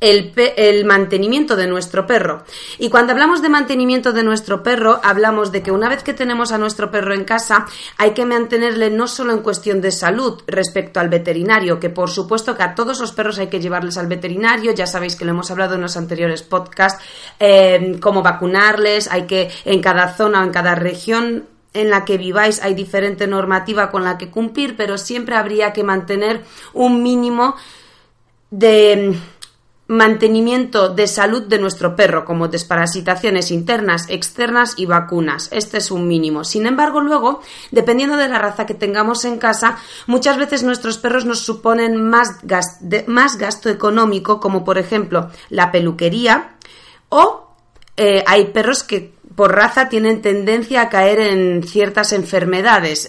el, 0.00 0.84
mantenimiento 0.84 1.56
de 1.56 1.66
nuestro 1.66 2.06
perro. 2.06 2.44
Y 2.78 2.88
cuando 2.88 3.12
hablamos 3.12 3.42
de 3.42 3.48
mantenimiento 3.48 4.12
de 4.12 4.22
nuestro 4.22 4.62
perro, 4.62 4.98
hablamos 5.02 5.52
de 5.52 5.62
que 5.62 5.70
una 5.70 5.88
vez 5.88 6.02
que 6.02 6.14
tenemos 6.14 6.52
a 6.52 6.58
nuestro 6.58 6.90
perro 6.90 7.14
en 7.14 7.24
casa, 7.24 7.66
hay 7.98 8.12
que 8.12 8.24
mantenerle 8.24 8.90
no 8.90 9.06
solo 9.06 9.32
en 9.32 9.40
cuestión 9.40 9.80
de 9.80 9.92
salud 9.92 10.42
respecto 10.46 11.00
al 11.00 11.10
veterinario, 11.10 11.78
que 11.78 11.90
por 11.90 12.10
supuesto 12.10 12.56
que 12.56 12.62
a 12.62 12.74
todos 12.74 13.00
los 13.00 13.12
perros 13.12 13.38
hay 13.38 13.48
que 13.48 13.60
llevarles 13.60 13.98
al 13.98 14.06
veterinario, 14.06 14.72
ya 14.72 14.86
sabéis 14.86 15.16
que 15.16 15.24
lo 15.24 15.32
hemos 15.32 15.50
hablado 15.50 15.74
en 15.74 15.82
los 15.82 15.96
anteriores 15.96 16.42
podcasts, 16.42 17.02
eh, 17.38 17.98
cómo 18.00 18.22
vacunarles, 18.22 19.10
hay 19.10 19.26
que 19.26 19.50
en 19.64 19.80
cada 19.80 20.14
zona 20.14 20.40
o 20.40 20.44
en 20.44 20.50
cada 20.50 20.74
región 20.74 21.46
en 21.72 21.90
la 21.90 22.04
que 22.04 22.18
viváis 22.18 22.60
hay 22.62 22.74
diferente 22.74 23.26
normativa 23.26 23.90
con 23.90 24.02
la 24.02 24.18
que 24.18 24.30
cumplir, 24.30 24.76
pero 24.76 24.98
siempre 24.98 25.36
habría 25.36 25.72
que 25.72 25.84
mantener 25.84 26.42
un 26.72 27.02
mínimo 27.02 27.54
de 28.50 29.16
mantenimiento 29.90 30.88
de 30.90 31.08
salud 31.08 31.42
de 31.42 31.58
nuestro 31.58 31.96
perro, 31.96 32.24
como 32.24 32.46
desparasitaciones 32.46 33.50
internas, 33.50 34.06
externas 34.08 34.74
y 34.76 34.86
vacunas. 34.86 35.48
Este 35.50 35.78
es 35.78 35.90
un 35.90 36.06
mínimo. 36.06 36.44
Sin 36.44 36.66
embargo, 36.66 37.00
luego, 37.00 37.42
dependiendo 37.72 38.16
de 38.16 38.28
la 38.28 38.38
raza 38.38 38.66
que 38.66 38.74
tengamos 38.74 39.24
en 39.24 39.38
casa, 39.38 39.78
muchas 40.06 40.38
veces 40.38 40.62
nuestros 40.62 40.98
perros 40.98 41.24
nos 41.24 41.40
suponen 41.40 42.00
más, 42.00 42.36
más 43.08 43.36
gasto 43.36 43.68
económico, 43.68 44.38
como 44.38 44.64
por 44.64 44.78
ejemplo 44.78 45.28
la 45.48 45.72
peluquería, 45.72 46.54
o 47.08 47.48
eh, 47.96 48.22
hay 48.28 48.44
perros 48.46 48.84
que 48.84 49.12
por 49.34 49.56
raza 49.56 49.88
tienen 49.88 50.22
tendencia 50.22 50.82
a 50.82 50.88
caer 50.88 51.18
en 51.18 51.64
ciertas 51.64 52.12
enfermedades 52.12 53.08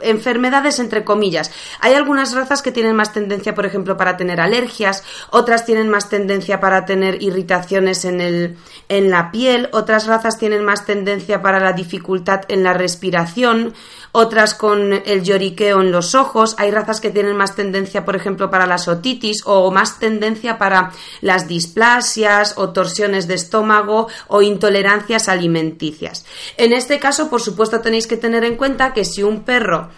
enfermedades 0.00 0.78
entre 0.78 1.04
comillas. 1.04 1.50
Hay 1.80 1.94
algunas 1.94 2.34
razas 2.34 2.62
que 2.62 2.72
tienen 2.72 2.96
más 2.96 3.12
tendencia, 3.12 3.54
por 3.54 3.66
ejemplo, 3.66 3.96
para 3.96 4.16
tener 4.16 4.40
alergias, 4.40 5.04
otras 5.30 5.64
tienen 5.64 5.88
más 5.88 6.08
tendencia 6.08 6.60
para 6.60 6.84
tener 6.84 7.22
irritaciones 7.22 8.04
en, 8.04 8.20
el, 8.20 8.56
en 8.88 9.10
la 9.10 9.30
piel, 9.30 9.68
otras 9.72 10.06
razas 10.06 10.38
tienen 10.38 10.64
más 10.64 10.86
tendencia 10.86 11.42
para 11.42 11.60
la 11.60 11.72
dificultad 11.72 12.42
en 12.48 12.62
la 12.62 12.74
respiración, 12.74 13.74
otras 14.12 14.54
con 14.54 14.92
el 14.92 15.22
lloriqueo 15.22 15.80
en 15.80 15.92
los 15.92 16.14
ojos, 16.14 16.54
hay 16.58 16.70
razas 16.70 17.00
que 17.00 17.10
tienen 17.10 17.36
más 17.36 17.54
tendencia, 17.54 18.04
por 18.04 18.16
ejemplo, 18.16 18.50
para 18.50 18.66
las 18.66 18.88
otitis 18.88 19.42
o 19.44 19.70
más 19.70 19.98
tendencia 19.98 20.58
para 20.58 20.92
las 21.20 21.48
displasias 21.48 22.54
o 22.56 22.70
torsiones 22.70 23.28
de 23.28 23.34
estómago 23.34 24.08
o 24.28 24.42
intolerancias 24.42 25.28
alimenticias. 25.28 26.24
En 26.56 26.72
este 26.72 26.98
caso, 26.98 27.30
por 27.30 27.40
supuesto, 27.40 27.80
tenéis 27.80 28.06
que 28.06 28.16
tener 28.16 28.44
en 28.44 28.56
cuenta 28.56 28.92
que 28.92 29.04
si 29.04 29.22
un 29.22 29.44
perro 29.44 29.88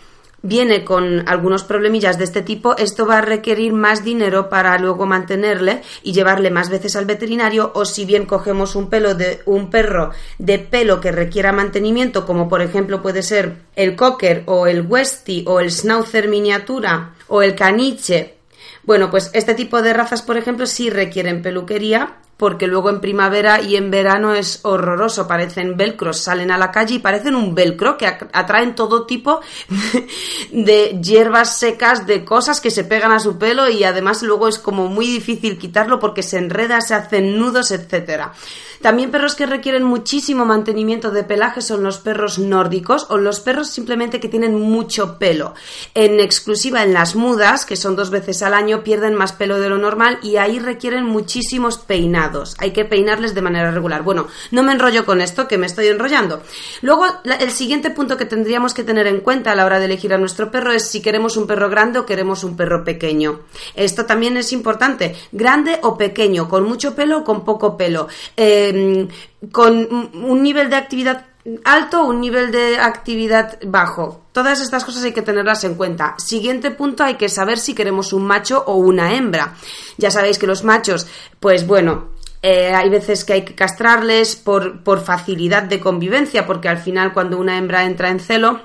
viene 0.42 0.84
con 0.84 1.28
algunos 1.28 1.64
problemillas 1.64 2.18
de 2.18 2.24
este 2.24 2.42
tipo, 2.42 2.76
esto 2.76 3.06
va 3.06 3.18
a 3.18 3.22
requerir 3.22 3.72
más 3.72 4.04
dinero 4.04 4.48
para 4.48 4.78
luego 4.78 5.06
mantenerle 5.06 5.82
y 6.02 6.12
llevarle 6.12 6.50
más 6.50 6.70
veces 6.70 6.96
al 6.96 7.04
veterinario 7.04 7.72
o 7.74 7.84
si 7.84 8.04
bien 8.04 8.26
cogemos 8.26 8.74
un 8.74 8.88
pelo 8.88 9.14
de 9.14 9.40
un 9.46 9.70
perro 9.70 10.10
de 10.38 10.58
pelo 10.58 11.00
que 11.00 11.12
requiera 11.12 11.52
mantenimiento, 11.52 12.26
como 12.26 12.48
por 12.48 12.62
ejemplo 12.62 13.02
puede 13.02 13.22
ser 13.22 13.56
el 13.76 13.96
cocker 13.96 14.42
o 14.46 14.66
el 14.66 14.86
westie 14.86 15.44
o 15.46 15.60
el 15.60 15.70
schnauzer 15.70 16.28
miniatura 16.28 17.14
o 17.28 17.42
el 17.42 17.54
caniche. 17.54 18.36
Bueno, 18.82 19.10
pues 19.10 19.30
este 19.34 19.54
tipo 19.54 19.82
de 19.82 19.92
razas, 19.92 20.22
por 20.22 20.36
ejemplo, 20.36 20.66
sí 20.66 20.90
requieren 20.90 21.42
peluquería 21.42 22.16
porque 22.40 22.66
luego 22.66 22.88
en 22.88 23.02
primavera 23.02 23.60
y 23.60 23.76
en 23.76 23.90
verano 23.90 24.32
es 24.32 24.60
horroroso, 24.62 25.28
parecen 25.28 25.76
velcros, 25.76 26.20
salen 26.20 26.50
a 26.50 26.56
la 26.56 26.70
calle 26.70 26.94
y 26.94 26.98
parecen 26.98 27.34
un 27.36 27.54
velcro 27.54 27.98
que 27.98 28.06
atraen 28.06 28.74
todo 28.74 29.04
tipo 29.04 29.42
de 30.50 30.98
hierbas 31.02 31.58
secas, 31.58 32.06
de 32.06 32.24
cosas 32.24 32.62
que 32.62 32.70
se 32.70 32.84
pegan 32.84 33.12
a 33.12 33.20
su 33.20 33.36
pelo 33.36 33.68
y 33.68 33.84
además 33.84 34.22
luego 34.22 34.48
es 34.48 34.58
como 34.58 34.88
muy 34.88 35.06
difícil 35.06 35.58
quitarlo 35.58 35.98
porque 35.98 36.22
se 36.22 36.38
enreda, 36.38 36.80
se 36.80 36.94
hacen 36.94 37.38
nudos, 37.38 37.72
etcétera. 37.72 38.32
También 38.80 39.10
perros 39.10 39.34
que 39.34 39.44
requieren 39.44 39.84
muchísimo 39.84 40.46
mantenimiento 40.46 41.10
de 41.10 41.22
pelaje 41.22 41.60
son 41.60 41.82
los 41.82 41.98
perros 41.98 42.38
nórdicos 42.38 43.06
o 43.10 43.18
los 43.18 43.40
perros 43.40 43.68
simplemente 43.68 44.20
que 44.20 44.28
tienen 44.30 44.58
mucho 44.58 45.18
pelo. 45.18 45.52
En 45.92 46.18
exclusiva 46.18 46.82
en 46.82 46.94
las 46.94 47.14
mudas, 47.14 47.66
que 47.66 47.76
son 47.76 47.94
dos 47.94 48.08
veces 48.08 48.40
al 48.42 48.54
año, 48.54 48.82
pierden 48.82 49.14
más 49.14 49.32
pelo 49.32 49.60
de 49.60 49.68
lo 49.68 49.76
normal 49.76 50.18
y 50.22 50.36
ahí 50.36 50.58
requieren 50.58 51.04
muchísimos 51.04 51.76
peinados. 51.76 52.29
Hay 52.58 52.72
que 52.72 52.84
peinarles 52.84 53.34
de 53.34 53.42
manera 53.42 53.70
regular. 53.70 54.02
Bueno, 54.02 54.28
no 54.50 54.62
me 54.62 54.72
enrollo 54.72 55.04
con 55.04 55.20
esto, 55.20 55.48
que 55.48 55.58
me 55.58 55.66
estoy 55.66 55.88
enrollando. 55.88 56.42
Luego, 56.82 57.06
el 57.24 57.50
siguiente 57.50 57.90
punto 57.90 58.16
que 58.16 58.24
tendríamos 58.24 58.74
que 58.74 58.84
tener 58.84 59.06
en 59.06 59.20
cuenta 59.20 59.52
a 59.52 59.54
la 59.54 59.66
hora 59.66 59.78
de 59.78 59.86
elegir 59.86 60.14
a 60.14 60.18
nuestro 60.18 60.50
perro 60.50 60.72
es 60.72 60.88
si 60.88 61.02
queremos 61.02 61.36
un 61.36 61.46
perro 61.46 61.68
grande 61.68 61.98
o 61.98 62.06
queremos 62.06 62.44
un 62.44 62.56
perro 62.56 62.84
pequeño. 62.84 63.40
Esto 63.74 64.06
también 64.06 64.36
es 64.36 64.52
importante. 64.52 65.16
Grande 65.32 65.78
o 65.82 65.96
pequeño, 65.96 66.48
con 66.48 66.64
mucho 66.64 66.94
pelo 66.94 67.18
o 67.18 67.24
con 67.24 67.44
poco 67.44 67.76
pelo. 67.76 68.08
Em, 68.36 69.08
con 69.52 70.10
un 70.14 70.42
nivel 70.42 70.70
de 70.70 70.76
actividad 70.76 71.26
alto 71.64 72.02
o 72.02 72.08
un 72.08 72.20
nivel 72.20 72.50
de 72.50 72.78
actividad 72.78 73.58
bajo. 73.66 74.22
Todas 74.32 74.60
estas 74.60 74.84
cosas 74.84 75.04
hay 75.04 75.12
que 75.12 75.22
tenerlas 75.22 75.64
en 75.64 75.74
cuenta. 75.74 76.14
Siguiente 76.18 76.70
punto, 76.70 77.02
hay 77.02 77.14
que 77.14 77.28
saber 77.28 77.58
si 77.58 77.74
queremos 77.74 78.12
un 78.12 78.26
macho 78.26 78.62
o 78.66 78.76
una 78.76 79.14
hembra. 79.14 79.54
Ya 79.96 80.10
sabéis 80.10 80.38
que 80.38 80.46
los 80.46 80.64
machos, 80.64 81.06
pues 81.40 81.66
bueno, 81.66 82.10
eh, 82.42 82.72
hay 82.74 82.88
veces 82.88 83.24
que 83.24 83.34
hay 83.34 83.44
que 83.44 83.54
castrarles 83.54 84.36
por, 84.36 84.82
por 84.82 85.02
facilidad 85.02 85.62
de 85.64 85.80
convivencia, 85.80 86.46
porque 86.46 86.68
al 86.68 86.78
final 86.78 87.12
cuando 87.12 87.38
una 87.38 87.58
hembra 87.58 87.84
entra 87.84 88.10
en 88.10 88.20
celo, 88.20 88.60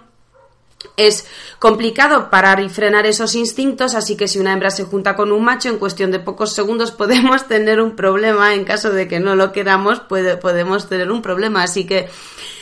es 0.98 1.28
complicado 1.60 2.30
parar 2.30 2.60
y 2.62 2.70
frenar 2.70 3.06
esos 3.06 3.36
instintos, 3.36 3.96
así 3.96 4.16
que 4.16 4.28
si 4.28 4.40
una 4.40 4.54
hembra 4.54 4.70
se 4.70 4.84
junta 4.86 5.16
con 5.16 5.32
un 5.32 5.44
macho, 5.44 5.70
en 5.70 5.78
cuestión 5.78 6.12
de 6.12 6.20
pocos 6.20 6.54
segundos 6.54 6.92
podemos 6.92 7.48
tener 7.48 7.82
un 7.82 7.96
problema. 7.96 8.54
En 8.54 8.66
caso 8.66 8.92
de 8.92 9.08
que 9.08 9.20
no 9.20 9.36
lo 9.36 9.52
queramos, 9.52 10.00
podemos 10.00 10.88
tener 10.88 11.12
un 11.12 11.22
problema. 11.22 11.64
Así 11.64 11.86
que 11.86 12.08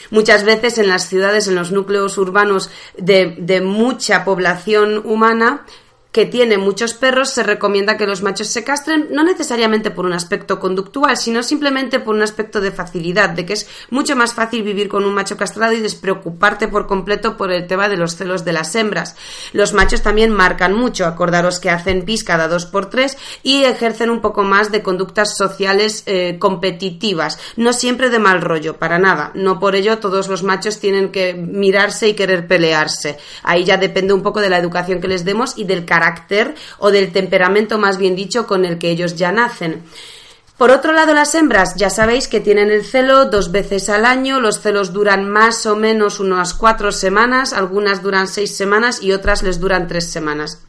muchas 0.09 0.43
veces 0.43 0.77
en 0.77 0.87
las 0.87 1.07
ciudades, 1.07 1.47
en 1.47 1.55
los 1.55 1.71
núcleos 1.71 2.17
urbanos 2.17 2.69
de, 2.97 3.35
de 3.37 3.61
mucha 3.61 4.25
población 4.25 5.01
humana, 5.05 5.65
que 6.13 6.27
tiene 6.27 6.59
muchos 6.59 6.93
perros, 6.93 7.31
se 7.31 7.41
recomienda 7.41 7.97
que 7.97 8.05
los 8.05 8.21
machos 8.21 8.47
se 8.47 8.63
castren 8.63 9.07
no 9.09 9.23
necesariamente 9.23 9.89
por 9.89 10.05
un 10.05 10.13
aspecto 10.13 10.59
conductual, 10.59 11.17
sino 11.17 11.41
simplemente 11.41 11.99
por 11.99 12.13
un 12.13 12.21
aspecto 12.21 12.61
de 12.61 12.71
facilidad, 12.71 13.31
de 13.31 13.47
que 13.47 13.53
es 13.53 13.67
mucho 13.89 14.15
más 14.15 14.35
fácil 14.35 14.61
vivir 14.61 14.89
con 14.89 15.05
un 15.05 15.15
macho 15.15 15.37
castrado 15.37 15.73
y 15.73 15.81
despreocuparte 15.81 16.67
por 16.67 16.85
completo 16.85 17.35
por 17.35 17.51
el 17.51 17.65
tema 17.65 17.89
de 17.89 17.97
los 17.97 18.15
celos 18.15 18.45
de 18.45 18.53
las 18.53 18.75
hembras. 18.75 19.15
Los 19.53 19.73
machos 19.73 20.03
también 20.03 20.31
marcan 20.31 20.75
mucho, 20.75 21.07
acordaros 21.07 21.59
que 21.59 21.71
hacen 21.71 22.05
pis 22.05 22.23
cada 22.23 22.47
dos 22.47 22.67
por 22.67 22.91
tres 22.91 23.17
y 23.41 23.63
ejercen 23.63 24.11
un 24.11 24.21
poco 24.21 24.43
más 24.43 24.71
de 24.71 24.83
conductas 24.83 25.35
sociales 25.35 26.03
eh, 26.05 26.37
competitivas, 26.39 27.39
no 27.55 27.73
siempre 27.73 28.11
de 28.11 28.19
mal 28.19 28.41
rollo, 28.41 28.77
para 28.77 28.99
nada. 28.99 29.31
No 29.33 29.59
por 29.59 29.73
ello 29.73 29.97
todos 29.97 30.27
los 30.27 30.43
machos 30.43 30.79
tienen 30.79 31.11
que 31.11 31.33
mirarse 31.33 32.07
y 32.07 32.13
querer 32.13 32.45
pelearse. 32.45 33.17
Ahí 33.41 33.63
ya 33.63 33.77
depende 33.77 34.13
un 34.13 34.21
poco 34.21 34.41
de 34.41 34.51
la 34.51 34.59
educación 34.59 35.01
que 35.01 35.07
les 35.07 35.25
demos 35.25 35.57
y 35.57 35.63
del 35.63 35.85
carácter 35.85 36.02
carácter 36.03 36.55
o 36.79 36.91
del 36.91 37.11
temperamento 37.11 37.77
más 37.77 37.97
bien 37.97 38.15
dicho 38.15 38.45
con 38.45 38.65
el 38.65 38.77
que 38.77 38.89
ellos 38.89 39.15
ya 39.15 39.31
nacen. 39.31 39.83
Por 40.57 40.69
otro 40.69 40.93
lado, 40.93 41.13
las 41.13 41.33
hembras 41.33 41.75
ya 41.75 41.89
sabéis 41.89 42.27
que 42.27 42.39
tienen 42.39 42.69
el 42.69 42.85
celo 42.85 43.25
dos 43.25 43.51
veces 43.51 43.89
al 43.89 44.05
año, 44.05 44.39
los 44.39 44.61
celos 44.61 44.93
duran 44.93 45.27
más 45.27 45.65
o 45.65 45.75
menos 45.75 46.19
unas 46.19 46.53
cuatro 46.53 46.91
semanas, 46.91 47.53
algunas 47.53 48.03
duran 48.03 48.27
seis 48.27 48.55
semanas 48.55 49.01
y 49.01 49.13
otras 49.13 49.41
les 49.41 49.59
duran 49.59 49.87
tres 49.87 50.11
semanas 50.11 50.59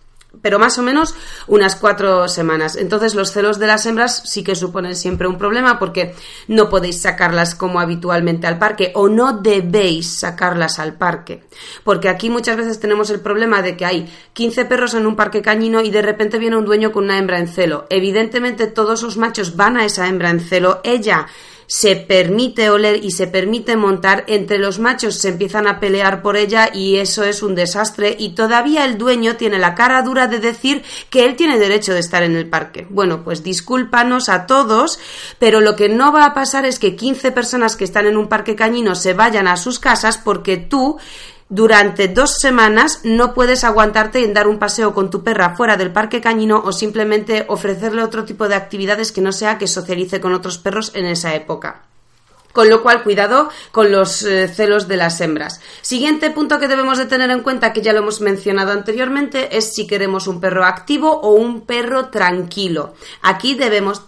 pero 0.43 0.59
más 0.59 0.79
o 0.79 0.83
menos 0.83 1.15
unas 1.47 1.77
cuatro 1.77 2.29
semanas. 2.29 2.77
Entonces 2.77 3.15
los 3.15 3.33
celos 3.33 3.59
de 3.59 3.67
las 3.67 3.87
hembras 3.87 4.23
sí 4.25 4.43
que 4.43 4.55
suponen 4.55 4.97
siempre 4.97 5.29
un 5.29 5.39
problema 5.39 5.79
porque 5.79 6.15
no 6.49 6.69
podéis 6.69 7.01
sacarlas 7.01 7.55
como 7.55 7.81
habitualmente 7.81 8.47
al 8.47 8.59
parque 8.59 8.93
o 8.95 9.09
no 9.09 9.39
debéis 9.39 10.11
sacarlas 10.11 10.79
al 10.79 10.95
parque. 10.95 11.45
Porque 11.83 12.09
aquí 12.09 12.31
muchas 12.31 12.57
veces 12.57 12.81
tenemos 12.81 13.11
el 13.11 13.21
problema 13.21 13.63
de 13.63 13.77
que 13.77 13.85
hay 13.85 14.13
15 14.33 14.65
perros 14.65 14.95
en 14.95 15.07
un 15.07 15.17
parque 15.17 15.43
cañino 15.43 15.81
y 15.81 15.91
de 15.91 16.03
repente 16.03 16.39
viene 16.39 16.57
un 16.57 16.65
dueño 16.65 16.93
con 16.93 17.05
una 17.05 17.19
hembra 17.19 17.39
en 17.39 17.49
celo. 17.49 17.87
Evidentemente 17.91 18.67
todos 18.67 19.03
los 19.03 19.17
machos 19.17 19.57
van 19.57 19.77
a 19.77 19.85
esa 19.85 20.09
hembra 20.09 20.31
en 20.31 20.41
celo. 20.41 20.81
Ella 20.85 21.27
se 21.67 21.97
permite 21.97 22.71
oler 22.71 23.05
y 23.05 23.11
se 23.11 23.27
permite 23.27 23.77
montar, 23.77 24.25
entre 24.27 24.59
los 24.59 24.79
machos 24.79 25.17
se 25.17 25.29
empiezan 25.29 25.67
a 25.67 25.81
pelear 25.81 26.23
por 26.23 26.37
ella 26.37 26.71
y 26.73 26.97
eso 26.97 27.25
es 27.25 27.43
un 27.43 27.55
desastre 27.55 28.17
y 28.19 28.31
todavía 28.31 28.85
el 28.85 28.99
dueño 28.99 29.37
tiene 29.37 29.59
la 29.59 29.75
cara 29.75 30.03
dura 30.03 30.27
de 30.27 30.39
decir 30.39 30.83
que 31.11 31.25
él 31.25 31.37
tiene 31.37 31.59
derecho 31.59 31.95
de 31.95 32.01
estar 32.01 32.23
en 32.23 32.37
el 32.37 32.49
parque. 32.49 32.87
Bueno, 32.91 33.25
pues 33.25 33.43
discúlpanos 33.43 34.29
a 34.29 34.47
todos, 34.47 34.99
pero 35.39 35.61
lo 35.61 35.77
que 35.77 35.89
no 35.89 36.13
va 36.13 36.27
a 36.27 36.35
pasar 36.35 36.65
es 36.67 36.79
que 36.79 36.97
15 36.97 37.33
personas 37.33 37.77
que 37.77 37.85
están 37.85 38.07
en 38.07 38.17
un 38.17 38.29
parque 38.29 38.57
cañino 38.57 38.95
se 38.95 39.15
vayan 39.15 39.49
a 39.49 39.57
sus 39.57 39.79
casas 39.79 40.19
porque 40.19 40.57
tú 40.57 40.99
durante 41.55 42.09
dos 42.09 42.39
semanas 42.41 43.03
no 43.05 43.33
puedes 43.33 43.63
aguantarte 43.63 44.25
en 44.25 44.35
dar 44.35 44.49
un 44.49 44.59
paseo 44.59 44.93
con 44.93 45.09
tu 45.09 45.23
perra 45.23 45.55
fuera 45.55 45.77
del 45.77 45.93
parque 45.93 46.21
cañino 46.21 46.61
o 46.65 46.73
simplemente 46.73 47.45
ofrecerle 47.49 48.03
otro 48.03 48.25
tipo 48.25 48.49
de 48.49 48.57
actividades 48.57 49.13
que 49.13 49.21
no 49.21 49.31
sea 49.31 49.57
que 49.57 49.69
socialice 49.69 50.21
con 50.21 50.35
otros 50.35 50.59
perros 50.59 50.91
en 50.97 51.05
esa 51.05 51.33
época. 51.37 51.83
Con 52.53 52.69
lo 52.71 52.83
cual, 52.83 53.05
cuidado 53.05 53.51
con 53.71 53.93
los 53.93 54.25
eh, 54.25 54.49
celos 54.49 54.89
de 54.89 54.97
las 54.97 55.21
hembras. 55.21 55.61
Siguiente 55.81 56.31
punto 56.31 56.59
que 56.59 56.67
debemos 56.67 56.99
de 56.99 57.07
tener 57.07 57.31
en 57.31 57.43
cuenta, 57.43 57.73
que 57.73 57.83
ya 57.83 57.93
lo 57.93 58.01
hemos 58.01 58.21
mencionado 58.21 58.73
anteriormente, 58.73 59.57
es 59.57 59.75
si 59.75 59.87
queremos 59.87 60.27
un 60.27 60.41
perro 60.41 60.65
activo 60.65 61.21
o 61.21 61.35
un 61.35 61.67
perro 61.67 62.07
tranquilo. 62.11 62.95
Aquí 63.23 63.55
debemos 63.55 64.03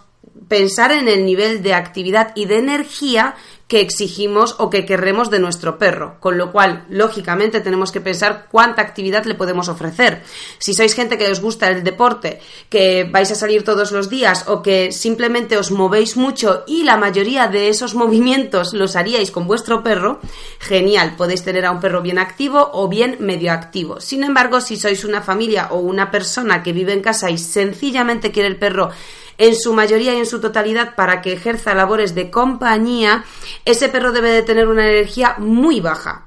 pensar 0.47 0.91
en 0.91 1.07
el 1.07 1.25
nivel 1.25 1.61
de 1.61 1.73
actividad 1.73 2.31
y 2.35 2.45
de 2.45 2.57
energía 2.57 3.35
que 3.67 3.81
exigimos 3.81 4.55
o 4.59 4.69
que 4.69 4.85
querremos 4.85 5.29
de 5.29 5.39
nuestro 5.39 5.77
perro, 5.77 6.15
con 6.21 6.37
lo 6.37 6.53
cual, 6.53 6.85
lógicamente, 6.89 7.59
tenemos 7.59 7.91
que 7.91 7.99
pensar 7.99 8.47
cuánta 8.49 8.81
actividad 8.81 9.25
le 9.25 9.35
podemos 9.35 9.67
ofrecer. 9.67 10.23
Si 10.57 10.73
sois 10.73 10.95
gente 10.95 11.17
que 11.17 11.27
os 11.29 11.41
gusta 11.41 11.67
el 11.67 11.83
deporte, 11.83 12.39
que 12.69 13.03
vais 13.03 13.29
a 13.29 13.35
salir 13.35 13.63
todos 13.67 13.91
los 13.91 14.09
días 14.09 14.47
o 14.47 14.63
que 14.63 14.93
simplemente 14.93 15.57
os 15.57 15.71
movéis 15.71 16.15
mucho 16.15 16.63
y 16.65 16.83
la 16.83 16.95
mayoría 16.95 17.47
de 17.47 17.67
esos 17.67 17.93
movimientos 18.01 18.71
los 18.71 18.95
haríais 18.95 19.31
con 19.31 19.47
vuestro 19.47 19.83
perro, 19.83 20.21
genial, 20.59 21.15
podéis 21.17 21.43
tener 21.43 21.65
a 21.65 21.71
un 21.71 21.81
perro 21.81 22.01
bien 22.01 22.19
activo 22.19 22.71
o 22.71 22.87
bien 22.87 23.17
medio 23.19 23.51
activo. 23.51 23.99
Sin 23.99 24.23
embargo, 24.23 24.61
si 24.61 24.77
sois 24.77 25.03
una 25.03 25.21
familia 25.21 25.67
o 25.71 25.79
una 25.79 26.09
persona 26.09 26.63
que 26.63 26.71
vive 26.71 26.93
en 26.93 27.01
casa 27.01 27.29
y 27.29 27.37
sencillamente 27.37 28.31
quiere 28.31 28.47
el 28.47 28.55
perro 28.55 28.91
en 29.37 29.55
su 29.55 29.73
mayoría 29.73 30.13
y 30.13 30.17
en 30.17 30.25
su 30.25 30.41
totalidad 30.41 30.95
para 30.95 31.21
que 31.21 31.33
ejerza 31.33 31.73
labores 31.73 32.15
de 32.15 32.31
compañía, 32.31 33.25
ese 33.65 33.89
perro 33.89 34.11
debe 34.11 34.31
de 34.31 34.43
tener 34.43 34.67
una 34.67 34.87
energía 34.87 35.35
muy 35.37 35.79
baja. 35.79 36.23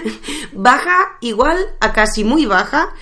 baja 0.52 1.16
igual 1.20 1.58
a 1.80 1.92
casi 1.92 2.24
muy 2.24 2.46
baja 2.46 2.92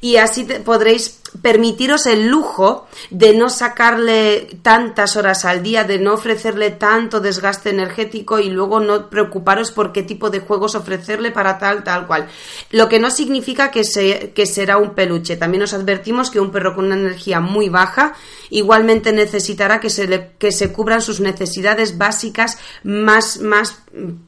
y 0.00 0.16
así 0.16 0.44
podréis 0.64 1.19
permitiros 1.42 2.06
el 2.06 2.28
lujo 2.28 2.86
de 3.10 3.34
no 3.34 3.50
sacarle 3.50 4.58
tantas 4.62 5.16
horas 5.16 5.44
al 5.44 5.62
día, 5.62 5.84
de 5.84 5.98
no 5.98 6.14
ofrecerle 6.14 6.70
tanto 6.70 7.20
desgaste 7.20 7.70
energético 7.70 8.38
y 8.38 8.50
luego 8.50 8.80
no 8.80 9.08
preocuparos 9.08 9.70
por 9.70 9.92
qué 9.92 10.02
tipo 10.02 10.30
de 10.30 10.40
juegos 10.40 10.74
ofrecerle 10.74 11.30
para 11.30 11.58
tal, 11.58 11.84
tal 11.84 12.06
cual. 12.06 12.28
Lo 12.70 12.88
que 12.88 12.98
no 12.98 13.10
significa 13.10 13.70
que, 13.70 13.84
se, 13.84 14.32
que 14.32 14.46
será 14.46 14.76
un 14.78 14.94
peluche. 14.94 15.36
También 15.36 15.62
os 15.62 15.74
advertimos 15.74 16.30
que 16.30 16.40
un 16.40 16.50
perro 16.50 16.74
con 16.74 16.86
una 16.86 16.96
energía 16.96 17.40
muy 17.40 17.68
baja 17.68 18.14
igualmente 18.50 19.12
necesitará 19.12 19.80
que 19.80 19.90
se, 19.90 20.08
le, 20.08 20.32
que 20.38 20.52
se 20.52 20.72
cubran 20.72 21.02
sus 21.02 21.20
necesidades 21.20 21.98
básicas 21.98 22.58
más, 22.82 23.38
más 23.38 23.82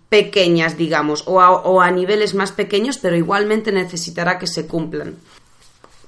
pequeñas, 0.08 0.76
digamos, 0.76 1.24
o 1.26 1.40
o 1.40 1.80
a 1.80 1.90
niveles 1.90 2.34
más 2.34 2.52
pequeños, 2.52 2.98
pero 2.98 3.16
igualmente 3.16 3.72
necesitará 3.72 4.38
que 4.38 4.46
se 4.46 4.66
cumplan. 4.66 5.16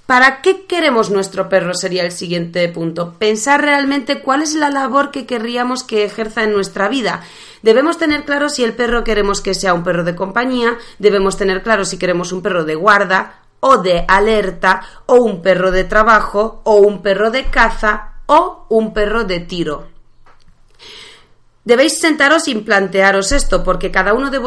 ¿Para 0.07 0.43
qué 0.43 0.67
queremos 0.67 1.11
nuestro 1.11 1.49
perro? 1.49 1.73
Sería 1.73 2.05
el 2.05 2.13
siguiente 2.13 2.69
punto. 2.69 3.15
Pensar 3.19 3.63
realmente 3.63 4.21
cuál 4.21 4.43
es 4.43 4.55
la 4.55 4.69
labor 4.69 5.11
que 5.11 5.25
querríamos 5.25 5.83
que 5.83 6.05
ejerza 6.05 6.43
en 6.43 6.53
nuestra 6.53 6.89
vida. 6.89 7.23
Debemos 7.63 7.97
tener 7.97 8.25
claro 8.25 8.51
si 8.51 8.65
el 8.65 8.75
perro 8.75 9.03
queremos 9.03 9.41
que 9.41 9.55
sea 9.55 9.73
un 9.73 9.83
perro 9.83 10.05
de 10.05 10.15
compañía, 10.15 10.77
debemos 10.99 11.39
tener 11.39 11.63
claro 11.63 11.87
si 11.87 11.97
queremos 11.97 12.33
un 12.33 12.43
perro 12.43 12.65
de 12.65 12.75
guarda 12.75 13.41
o 13.61 13.79
de 13.79 14.05
alerta, 14.07 14.83
o 15.07 15.15
un 15.15 15.41
perro 15.41 15.71
de 15.71 15.85
trabajo, 15.85 16.61
o 16.65 16.75
un 16.75 17.01
perro 17.01 17.31
de 17.31 17.45
caza, 17.47 18.19
o 18.27 18.67
un 18.69 18.93
perro 18.93 19.25
de 19.25 19.41
tiro. 19.41 19.94
Debéis 21.65 21.99
sentaros 21.99 22.47
y 22.47 22.55
plantearos 22.57 23.33
esto, 23.33 23.65
porque 23.65 23.91
cada 23.91 24.13
uno 24.13 24.31
de, 24.31 24.39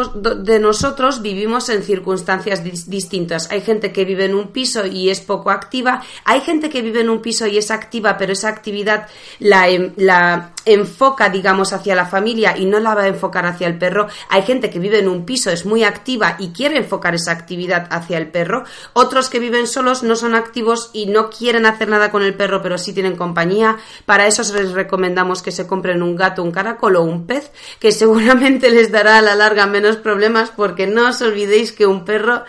de 0.44 0.60
nosotros 0.60 1.24
vivimos 1.24 1.68
en 1.70 1.82
circunstancias 1.82 2.64
distintas. 2.64 3.50
Hay 3.50 3.62
gente 3.62 3.92
que 3.92 4.06
vive 4.06 4.26
en 4.26 4.36
un 4.36 4.50
piso 4.50 4.86
y 4.86 5.10
es 5.10 5.22
poco 5.22 5.50
activa, 5.50 6.04
hay 6.26 6.42
gente 6.42 6.70
que 6.70 6.84
vive 6.84 7.02
en 7.02 7.10
un 7.10 7.22
piso 7.22 7.48
y 7.48 7.58
es 7.58 7.72
activa, 7.72 8.18
pero 8.18 8.34
esa 8.34 8.50
actividad 8.50 9.08
la, 9.40 9.68
em, 9.68 9.94
la 9.96 10.52
enfoca, 10.68 11.30
digamos, 11.30 11.74
hacia 11.74 11.96
la 11.96 12.06
familia 12.06 12.56
y 12.58 12.66
no 12.66 12.80
la 12.80 12.94
va 12.94 13.04
a 13.04 13.08
enfocar 13.08 13.46
hacia 13.46 13.68
el 13.68 13.78
perro. 13.78 14.08
Hay 14.30 14.44
gente 14.44 14.70
que 14.70 14.80
vive 14.80 15.00
en 15.00 15.08
un 15.08 15.26
piso, 15.26 15.50
es 15.50 15.66
muy 15.66 15.84
activa 15.84 16.36
y 16.38 16.50
quiere 16.50 16.78
enfocar 16.78 17.16
esa 17.16 17.32
actividad 17.32 17.88
hacia 17.90 18.18
el 18.18 18.28
perro. 18.28 18.64
Otros 18.94 19.30
que 19.30 19.40
viven 19.40 19.66
solos 19.66 20.04
no 20.04 20.16
son 20.16 20.36
activos 20.36 20.92
y 20.94 21.08
no 21.08 21.30
quieren 21.30 21.66
hacer 21.66 21.88
nada 21.88 22.12
con 22.12 22.22
el 22.22 22.36
perro, 22.36 22.62
pero 22.62 22.78
sí 22.78 22.94
tienen 22.94 23.16
compañía. 23.16 23.78
Para 24.06 24.28
eso 24.28 24.44
les 24.54 24.74
recomendamos 24.74 25.42
que 25.42 25.52
se 25.52 25.66
compren 25.66 26.04
un 26.04 26.16
gato, 26.16 26.44
un 26.44 26.52
caracol 26.52 26.98
o 26.98 27.07
un 27.08 27.26
pez, 27.26 27.52
que 27.80 27.92
seguramente 27.92 28.70
les 28.76 28.92
dará 28.92 29.18
a 29.18 29.22
la 29.22 29.36
larga 29.36 29.66
menos 29.66 29.98
problemas 29.98 30.52
porque 30.52 30.88
no 30.88 31.10
os 31.10 31.22
olvidéis 31.22 31.72
que 31.72 31.86
un 31.86 32.06
perro 32.06 32.44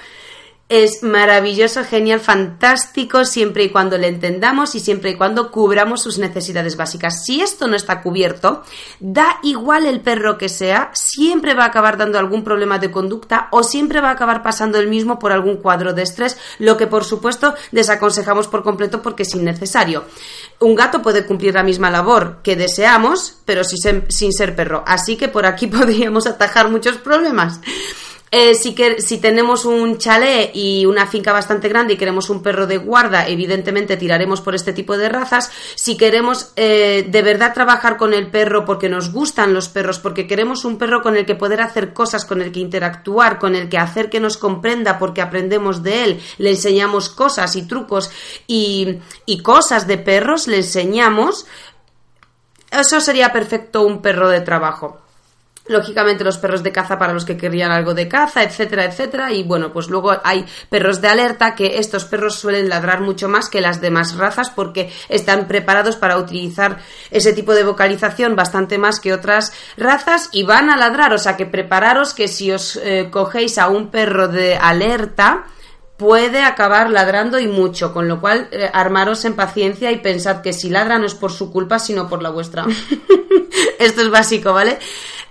es 0.68 1.02
maravilloso, 1.02 1.82
genial, 1.82 2.20
fantástico, 2.20 3.24
siempre 3.24 3.64
y 3.64 3.70
cuando 3.70 3.96
le 3.96 4.08
entendamos 4.08 4.74
y 4.74 4.80
siempre 4.80 5.10
y 5.10 5.14
cuando 5.14 5.50
cubramos 5.50 6.02
sus 6.02 6.18
necesidades 6.18 6.76
básicas. 6.76 7.24
Si 7.24 7.40
esto 7.40 7.68
no 7.68 7.76
está 7.76 8.02
cubierto, 8.02 8.62
da 9.00 9.38
igual 9.42 9.86
el 9.86 10.00
perro 10.00 10.36
que 10.36 10.50
sea, 10.50 10.90
siempre 10.92 11.54
va 11.54 11.64
a 11.64 11.68
acabar 11.68 11.96
dando 11.96 12.18
algún 12.18 12.44
problema 12.44 12.78
de 12.78 12.90
conducta 12.90 13.48
o 13.50 13.62
siempre 13.62 14.02
va 14.02 14.10
a 14.10 14.12
acabar 14.12 14.42
pasando 14.42 14.78
el 14.78 14.88
mismo 14.88 15.18
por 15.18 15.32
algún 15.32 15.56
cuadro 15.56 15.94
de 15.94 16.02
estrés, 16.02 16.36
lo 16.58 16.76
que 16.76 16.86
por 16.86 17.04
supuesto 17.04 17.54
desaconsejamos 17.72 18.46
por 18.46 18.62
completo 18.62 19.00
porque 19.00 19.22
es 19.22 19.34
innecesario. 19.34 20.04
Un 20.60 20.74
gato 20.74 21.00
puede 21.00 21.24
cumplir 21.24 21.54
la 21.54 21.62
misma 21.62 21.90
labor 21.90 22.40
que 22.42 22.56
deseamos, 22.56 23.38
pero 23.46 23.62
sin 23.64 24.32
ser 24.32 24.54
perro. 24.54 24.84
Así 24.86 25.16
que 25.16 25.28
por 25.28 25.46
aquí 25.46 25.66
podríamos 25.68 26.26
atajar 26.26 26.68
muchos 26.70 26.98
problemas. 26.98 27.60
Eh, 28.30 28.54
si, 28.54 28.74
que, 28.74 29.00
si 29.00 29.18
tenemos 29.18 29.64
un 29.64 29.98
chalet 29.98 30.50
y 30.54 30.84
una 30.86 31.06
finca 31.06 31.32
bastante 31.32 31.68
grande 31.68 31.94
y 31.94 31.96
queremos 31.96 32.28
un 32.28 32.42
perro 32.42 32.66
de 32.66 32.76
guarda, 32.76 33.26
evidentemente 33.26 33.96
tiraremos 33.96 34.40
por 34.40 34.54
este 34.54 34.72
tipo 34.72 34.96
de 34.98 35.08
razas. 35.08 35.50
Si 35.74 35.96
queremos 35.96 36.52
eh, 36.56 37.06
de 37.08 37.22
verdad 37.22 37.54
trabajar 37.54 37.96
con 37.96 38.12
el 38.12 38.30
perro 38.30 38.64
porque 38.64 38.88
nos 38.88 39.12
gustan 39.12 39.54
los 39.54 39.68
perros, 39.68 39.98
porque 39.98 40.26
queremos 40.26 40.64
un 40.64 40.78
perro 40.78 41.02
con 41.02 41.16
el 41.16 41.24
que 41.24 41.34
poder 41.34 41.60
hacer 41.60 41.92
cosas, 41.94 42.24
con 42.24 42.42
el 42.42 42.52
que 42.52 42.60
interactuar, 42.60 43.38
con 43.38 43.54
el 43.54 43.68
que 43.68 43.78
hacer 43.78 44.10
que 44.10 44.20
nos 44.20 44.36
comprenda 44.36 44.98
porque 44.98 45.22
aprendemos 45.22 45.82
de 45.82 46.04
él, 46.04 46.20
le 46.38 46.50
enseñamos 46.50 47.08
cosas 47.08 47.56
y 47.56 47.62
trucos 47.62 48.10
y, 48.46 48.98
y 49.24 49.42
cosas 49.42 49.86
de 49.86 49.98
perros, 49.98 50.48
le 50.48 50.58
enseñamos, 50.58 51.46
eso 52.70 53.00
sería 53.00 53.32
perfecto 53.32 53.82
un 53.82 54.02
perro 54.02 54.28
de 54.28 54.40
trabajo 54.40 55.07
lógicamente 55.68 56.24
los 56.24 56.38
perros 56.38 56.62
de 56.62 56.72
caza 56.72 56.98
para 56.98 57.12
los 57.12 57.24
que 57.24 57.36
querían 57.36 57.70
algo 57.70 57.94
de 57.94 58.08
caza, 58.08 58.42
etcétera, 58.42 58.84
etcétera. 58.84 59.32
Y 59.32 59.42
bueno, 59.42 59.72
pues 59.72 59.88
luego 59.88 60.16
hay 60.24 60.44
perros 60.68 61.00
de 61.00 61.08
alerta 61.08 61.54
que 61.54 61.78
estos 61.78 62.04
perros 62.04 62.36
suelen 62.36 62.68
ladrar 62.68 63.00
mucho 63.00 63.28
más 63.28 63.48
que 63.48 63.60
las 63.60 63.80
demás 63.80 64.16
razas 64.16 64.50
porque 64.50 64.92
están 65.08 65.46
preparados 65.46 65.96
para 65.96 66.18
utilizar 66.18 66.78
ese 67.10 67.32
tipo 67.32 67.54
de 67.54 67.64
vocalización 67.64 68.36
bastante 68.36 68.78
más 68.78 69.00
que 69.00 69.12
otras 69.12 69.52
razas 69.76 70.28
y 70.32 70.42
van 70.42 70.70
a 70.70 70.76
ladrar. 70.76 71.12
O 71.12 71.18
sea 71.18 71.36
que 71.36 71.46
prepararos 71.46 72.14
que 72.14 72.28
si 72.28 72.50
os 72.50 72.76
eh, 72.76 73.08
cogéis 73.10 73.58
a 73.58 73.68
un 73.68 73.90
perro 73.90 74.28
de 74.28 74.56
alerta, 74.56 75.46
puede 75.98 76.42
acabar 76.42 76.90
ladrando 76.90 77.40
y 77.40 77.48
mucho, 77.48 77.92
con 77.92 78.06
lo 78.08 78.20
cual 78.20 78.48
eh, 78.52 78.70
armaros 78.72 79.24
en 79.24 79.34
paciencia 79.34 79.90
y 79.90 79.98
pensad 79.98 80.40
que 80.42 80.52
si 80.52 80.70
ladra 80.70 80.98
no 80.98 81.06
es 81.06 81.14
por 81.14 81.32
su 81.32 81.50
culpa, 81.50 81.80
sino 81.80 82.08
por 82.08 82.22
la 82.22 82.30
vuestra. 82.30 82.64
Esto 83.78 84.02
es 84.02 84.10
básico, 84.10 84.52
¿vale? 84.52 84.78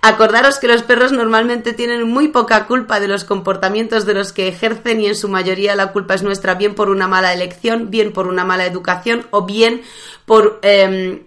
Acordaros 0.08 0.58
que 0.60 0.70
los 0.70 0.84
perros 0.84 1.12
normalmente 1.12 1.74
tienen 1.74 2.10
muy 2.10 2.30
poca 2.30 2.66
culpa 2.66 3.02
de 3.02 3.10
los 3.10 3.26
comportamientos 3.26 4.06
de 4.06 4.14
los 4.14 4.32
que 4.32 4.48
ejercen 4.48 5.02
y 5.02 5.08
en 5.08 5.16
su 5.16 5.28
mayoría 5.28 5.76
la 5.76 5.92
culpa 5.92 6.14
es 6.14 6.24
nuestra, 6.24 6.56
bien 6.56 6.76
por 6.76 6.90
una 6.90 7.10
mala 7.10 7.34
elección, 7.34 7.90
bien 7.90 8.14
por 8.14 8.28
una 8.28 8.46
mala 8.46 8.66
educación 8.66 9.28
o 9.32 9.46
bien 9.46 9.82
por, 10.26 10.60
em, 10.62 11.24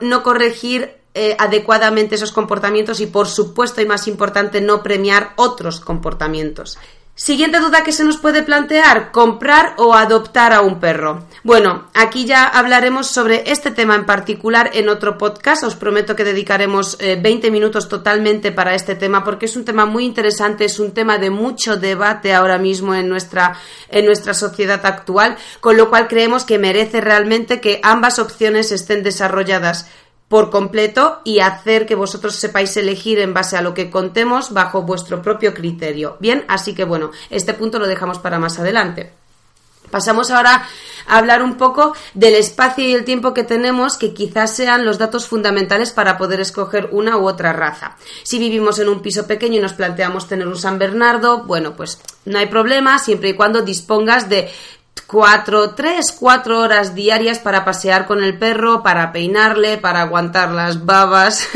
no 0.00 0.24
corregir 0.24 0.96
eh, 1.14 1.36
adecuadamente 1.38 2.16
esos 2.16 2.32
comportamientos 2.32 3.00
y 3.00 3.06
por 3.06 3.28
supuesto 3.28 3.80
y 3.80 3.86
más 3.86 4.08
importante 4.08 4.60
no 4.60 4.82
premiar 4.82 5.30
otros 5.36 5.78
comportamientos. 5.78 6.76
Siguiente 7.16 7.60
duda 7.60 7.84
que 7.84 7.92
se 7.92 8.02
nos 8.02 8.16
puede 8.16 8.42
plantear, 8.42 9.12
comprar 9.12 9.74
o 9.76 9.94
adoptar 9.94 10.52
a 10.52 10.62
un 10.62 10.80
perro. 10.80 11.22
Bueno, 11.44 11.86
aquí 11.94 12.24
ya 12.24 12.44
hablaremos 12.44 13.06
sobre 13.06 13.52
este 13.52 13.70
tema 13.70 13.94
en 13.94 14.04
particular 14.04 14.70
en 14.74 14.88
otro 14.88 15.16
podcast. 15.16 15.62
Os 15.62 15.76
prometo 15.76 16.16
que 16.16 16.24
dedicaremos 16.24 16.98
20 16.98 17.46
eh, 17.46 17.50
minutos 17.52 17.88
totalmente 17.88 18.50
para 18.50 18.74
este 18.74 18.96
tema 18.96 19.22
porque 19.22 19.46
es 19.46 19.54
un 19.54 19.64
tema 19.64 19.86
muy 19.86 20.04
interesante, 20.04 20.64
es 20.64 20.80
un 20.80 20.90
tema 20.90 21.18
de 21.18 21.30
mucho 21.30 21.76
debate 21.76 22.34
ahora 22.34 22.58
mismo 22.58 22.96
en 22.96 23.08
nuestra, 23.08 23.60
en 23.90 24.06
nuestra 24.06 24.34
sociedad 24.34 24.84
actual, 24.84 25.36
con 25.60 25.76
lo 25.76 25.90
cual 25.90 26.08
creemos 26.08 26.42
que 26.42 26.58
merece 26.58 27.00
realmente 27.00 27.60
que 27.60 27.78
ambas 27.84 28.18
opciones 28.18 28.72
estén 28.72 29.04
desarrolladas 29.04 29.86
por 30.34 30.50
completo 30.50 31.20
y 31.22 31.38
hacer 31.38 31.86
que 31.86 31.94
vosotros 31.94 32.34
sepáis 32.34 32.76
elegir 32.76 33.20
en 33.20 33.32
base 33.32 33.56
a 33.56 33.62
lo 33.62 33.72
que 33.72 33.88
contemos 33.88 34.52
bajo 34.52 34.82
vuestro 34.82 35.22
propio 35.22 35.54
criterio. 35.54 36.16
Bien, 36.18 36.44
así 36.48 36.74
que 36.74 36.82
bueno, 36.82 37.12
este 37.30 37.54
punto 37.54 37.78
lo 37.78 37.86
dejamos 37.86 38.18
para 38.18 38.40
más 38.40 38.58
adelante. 38.58 39.12
Pasamos 39.92 40.32
ahora 40.32 40.66
a 41.06 41.18
hablar 41.18 41.40
un 41.40 41.56
poco 41.56 41.94
del 42.14 42.34
espacio 42.34 42.84
y 42.84 42.94
el 42.94 43.04
tiempo 43.04 43.32
que 43.32 43.44
tenemos, 43.44 43.96
que 43.96 44.12
quizás 44.12 44.56
sean 44.56 44.84
los 44.84 44.98
datos 44.98 45.28
fundamentales 45.28 45.92
para 45.92 46.18
poder 46.18 46.40
escoger 46.40 46.88
una 46.90 47.16
u 47.16 47.28
otra 47.28 47.52
raza. 47.52 47.96
Si 48.24 48.40
vivimos 48.40 48.80
en 48.80 48.88
un 48.88 49.02
piso 49.02 49.28
pequeño 49.28 49.58
y 49.58 49.62
nos 49.62 49.74
planteamos 49.74 50.26
tener 50.26 50.48
un 50.48 50.58
San 50.58 50.80
Bernardo, 50.80 51.44
bueno, 51.44 51.76
pues 51.76 52.00
no 52.24 52.40
hay 52.40 52.46
problema, 52.46 52.98
siempre 52.98 53.28
y 53.28 53.34
cuando 53.34 53.62
dispongas 53.62 54.28
de 54.28 54.50
cuatro, 55.06 55.70
tres, 55.70 56.12
cuatro 56.12 56.60
horas 56.60 56.94
diarias 56.94 57.38
para 57.38 57.64
pasear 57.64 58.06
con 58.06 58.22
el 58.22 58.38
perro, 58.38 58.82
para 58.82 59.12
peinarle, 59.12 59.78
para 59.78 60.02
aguantar 60.02 60.50
las 60.50 60.84
babas. 60.84 61.48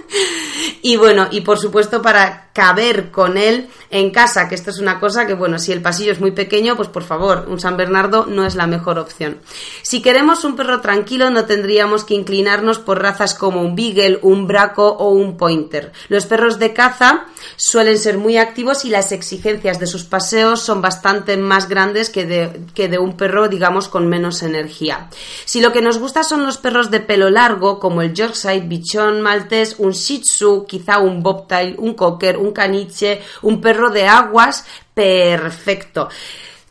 y 0.82 0.96
bueno, 0.96 1.28
y 1.30 1.40
por 1.42 1.58
supuesto 1.58 2.02
para 2.02 2.45
caber 2.56 3.10
con 3.10 3.36
él 3.36 3.68
en 3.90 4.10
casa, 4.10 4.48
que 4.48 4.54
esto 4.54 4.70
es 4.70 4.78
una 4.78 4.98
cosa 4.98 5.26
que, 5.26 5.34
bueno, 5.34 5.58
si 5.58 5.72
el 5.72 5.82
pasillo 5.82 6.10
es 6.10 6.20
muy 6.20 6.30
pequeño, 6.30 6.74
pues 6.74 6.88
por 6.88 7.02
favor, 7.02 7.44
un 7.48 7.60
San 7.60 7.76
Bernardo 7.76 8.24
no 8.24 8.46
es 8.46 8.54
la 8.54 8.66
mejor 8.66 8.98
opción. 8.98 9.36
Si 9.82 10.00
queremos 10.00 10.42
un 10.42 10.56
perro 10.56 10.80
tranquilo, 10.80 11.28
no 11.28 11.44
tendríamos 11.44 12.04
que 12.04 12.14
inclinarnos 12.14 12.78
por 12.78 13.02
razas 13.02 13.34
como 13.34 13.60
un 13.60 13.76
Beagle, 13.76 14.20
un 14.22 14.46
Braco 14.46 14.88
o 14.88 15.10
un 15.10 15.36
Pointer. 15.36 15.92
Los 16.08 16.24
perros 16.24 16.58
de 16.58 16.72
caza 16.72 17.26
suelen 17.56 17.98
ser 17.98 18.16
muy 18.16 18.38
activos 18.38 18.86
y 18.86 18.88
las 18.88 19.12
exigencias 19.12 19.78
de 19.78 19.86
sus 19.86 20.04
paseos 20.04 20.62
son 20.62 20.80
bastante 20.80 21.36
más 21.36 21.68
grandes 21.68 22.08
que 22.08 22.24
de, 22.24 22.62
que 22.74 22.88
de 22.88 22.98
un 22.98 23.18
perro, 23.18 23.48
digamos, 23.48 23.88
con 23.88 24.08
menos 24.08 24.42
energía. 24.42 25.10
Si 25.44 25.60
lo 25.60 25.72
que 25.72 25.82
nos 25.82 25.98
gusta 25.98 26.24
son 26.24 26.46
los 26.46 26.56
perros 26.56 26.90
de 26.90 27.00
pelo 27.00 27.28
largo, 27.28 27.78
como 27.78 28.00
el 28.00 28.14
Yorkshire, 28.14 28.60
Bichon 28.60 29.20
Maltés, 29.20 29.76
un 29.78 29.92
Shih 29.92 30.20
Tzu, 30.20 30.64
quizá 30.66 31.00
un 31.00 31.22
Bobtail, 31.22 31.76
un 31.78 31.92
Cocker, 31.92 32.45
un 32.46 32.52
Caniche, 32.52 33.20
un 33.42 33.60
perro 33.60 33.90
de 33.90 34.06
aguas, 34.06 34.64
perfecto. 34.94 36.08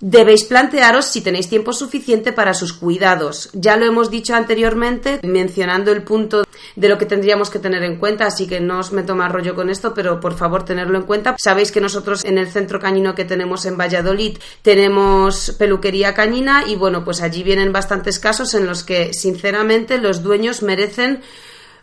Debéis 0.02 0.44
plantearos 0.44 1.06
si 1.06 1.22
tenéis 1.22 1.48
tiempo 1.48 1.72
suficiente 1.72 2.34
para 2.34 2.54
sus 2.54 2.74
cuidados. 2.74 3.50
Ya 3.54 3.78
lo 3.78 3.86
hemos 3.86 4.12
dicho 4.12 4.36
anteriormente, 4.36 5.20
mencionando 5.24 5.92
el 5.92 6.04
punto 6.04 6.44
de 6.76 6.90
lo 6.90 6.98
que 6.98 7.06
tendríamos 7.06 7.50
que 7.50 7.60
tener 7.60 7.82
en 7.84 7.98
cuenta, 7.98 8.26
así 8.26 8.46
que 8.46 8.60
no 8.60 8.80
os 8.80 8.92
meto 8.92 9.16
más 9.16 9.32
rollo 9.32 9.56
con 9.56 9.70
esto, 9.70 9.94
pero 9.94 10.20
por 10.20 10.36
favor 10.36 10.66
tenerlo 10.66 10.98
en 10.98 11.06
cuenta. 11.06 11.36
Sabéis 11.40 11.72
que 11.72 11.80
nosotros 11.80 12.26
en 12.26 12.38
el 12.38 12.52
centro 12.52 12.80
cañino 12.80 13.16
que 13.16 13.24
tenemos 13.24 13.66
en 13.66 13.78
Valladolid 13.78 14.38
tenemos 14.62 15.56
peluquería 15.58 16.14
cañina 16.14 16.66
y 16.68 16.76
bueno, 16.76 17.06
pues 17.06 17.22
allí 17.22 17.44
vienen 17.44 17.72
bastantes 17.72 18.20
casos 18.20 18.54
en 18.54 18.68
los 18.68 18.84
que 18.84 19.14
sinceramente 19.14 19.98
los 19.98 20.22
dueños 20.22 20.62
merecen 20.62 21.22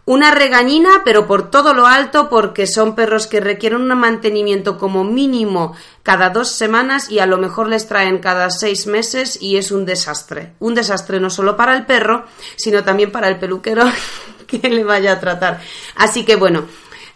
una 0.04 0.32
regañina, 0.32 1.02
pero 1.04 1.26
por 1.26 1.50
todo 1.50 1.74
lo 1.74 1.86
alto, 1.86 2.28
porque 2.28 2.66
son 2.66 2.94
perros 2.94 3.26
que 3.26 3.40
requieren 3.40 3.82
un 3.82 3.98
mantenimiento 3.98 4.76
como 4.76 5.04
mínimo 5.04 5.76
cada 6.02 6.30
dos 6.30 6.48
semanas 6.48 7.08
y 7.08 7.20
a 7.20 7.26
lo 7.26 7.38
mejor 7.38 7.68
les 7.68 7.86
traen 7.86 8.18
cada 8.18 8.50
seis 8.50 8.86
meses 8.86 9.40
y 9.40 9.56
es 9.56 9.70
un 9.70 9.84
desastre. 9.84 10.54
Un 10.58 10.74
desastre 10.74 11.20
no 11.20 11.30
solo 11.30 11.56
para 11.56 11.76
el 11.76 11.86
perro, 11.86 12.24
sino 12.56 12.82
también 12.82 13.12
para 13.12 13.28
el 13.28 13.38
peluquero 13.38 13.84
que 14.46 14.68
le 14.68 14.82
vaya 14.82 15.12
a 15.12 15.20
tratar. 15.20 15.60
Así 15.94 16.24
que 16.24 16.34
bueno, 16.34 16.64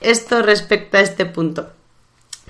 esto 0.01 0.43
respecto 0.43 0.97
a 0.97 1.01
este 1.01 1.27
punto. 1.27 1.76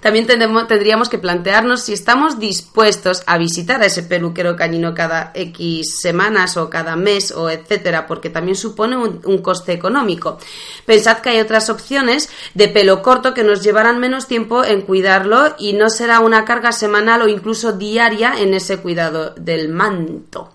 También 0.00 0.26
tendríamos 0.26 1.08
que 1.08 1.18
plantearnos 1.18 1.82
si 1.82 1.92
estamos 1.92 2.38
dispuestos 2.38 3.22
a 3.26 3.38
visitar 3.38 3.82
a 3.82 3.86
ese 3.86 4.02
peluquero 4.02 4.54
cañino 4.54 4.94
cada 4.94 5.32
X 5.34 5.98
semanas 6.00 6.56
o 6.56 6.68
cada 6.68 6.96
mes 6.96 7.32
o 7.32 7.48
etcétera, 7.50 8.06
porque 8.06 8.30
también 8.30 8.56
supone 8.56 8.96
un, 8.96 9.20
un, 9.24 9.38
coste 9.38 9.72
económico. 9.72 10.38
Pensad 10.84 11.18
que 11.18 11.30
hay 11.30 11.40
otras 11.40 11.70
opciones 11.70 12.28
de 12.54 12.68
pelo 12.68 13.02
corto 13.02 13.34
que 13.34 13.42
nos 13.42 13.62
llevarán 13.62 13.98
menos 13.98 14.26
tiempo 14.26 14.64
en 14.64 14.82
cuidarlo 14.82 15.54
y 15.58 15.72
no 15.72 15.88
será 15.88 16.20
una 16.20 16.44
carga 16.44 16.72
semanal 16.72 17.22
o 17.22 17.28
incluso 17.28 17.72
diaria 17.72 18.34
en 18.38 18.54
ese 18.54 18.78
cuidado 18.78 19.34
del 19.36 19.68
manto. 19.68 20.52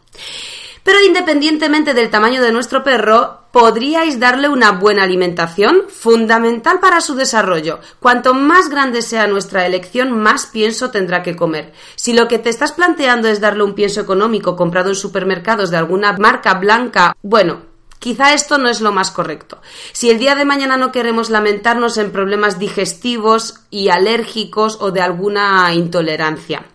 Pero 0.83 1.01
independientemente 1.01 1.93
del 1.93 2.09
tamaño 2.09 2.41
de 2.41 2.51
nuestro 2.51 2.83
perro, 2.83 3.41
podríais 3.51 4.19
darle 4.19 4.47
una 4.47 4.71
buena 4.71 5.03
alimentación, 5.03 5.83
fundamental 5.89 6.79
para 6.79 7.01
su 7.01 7.15
desarrollo. 7.15 7.79
Cuanto 7.99 8.33
más 8.33 8.69
grande 8.69 9.01
sea 9.01 9.27
nuestra 9.27 9.65
elección, 9.65 10.11
más 10.11 10.47
pienso 10.47 10.89
tendrá 10.89 11.21
que 11.21 11.35
comer. 11.35 11.73
Si 11.95 12.13
lo 12.13 12.27
que 12.27 12.39
te 12.39 12.49
estás 12.49 12.71
planteando 12.71 13.27
es 13.27 13.41
darle 13.41 13.63
un 13.63 13.75
pienso 13.75 14.01
económico 14.01 14.55
comprado 14.55 14.89
en 14.89 14.95
supermercados 14.95 15.69
de 15.69 15.77
alguna 15.77 16.13
marca 16.13 16.53
blanca, 16.55 17.15
bueno, 17.21 17.70
Quizá 18.01 18.33
esto 18.33 18.57
no 18.57 18.67
es 18.67 18.81
lo 18.81 18.91
más 18.91 19.11
correcto. 19.11 19.61
Si 19.91 20.09
el 20.09 20.17
día 20.17 20.33
de 20.33 20.43
mañana 20.43 20.75
no 20.75 20.91
queremos 20.91 21.29
lamentarnos 21.29 21.99
en 21.99 22.11
problemas 22.11 22.57
digestivos 22.57 23.59
y 23.69 23.89
alérgicos 23.89 24.79
o 24.81 24.89
de 24.89 25.01
alguna 25.01 25.71
intolerancia. 25.75 26.65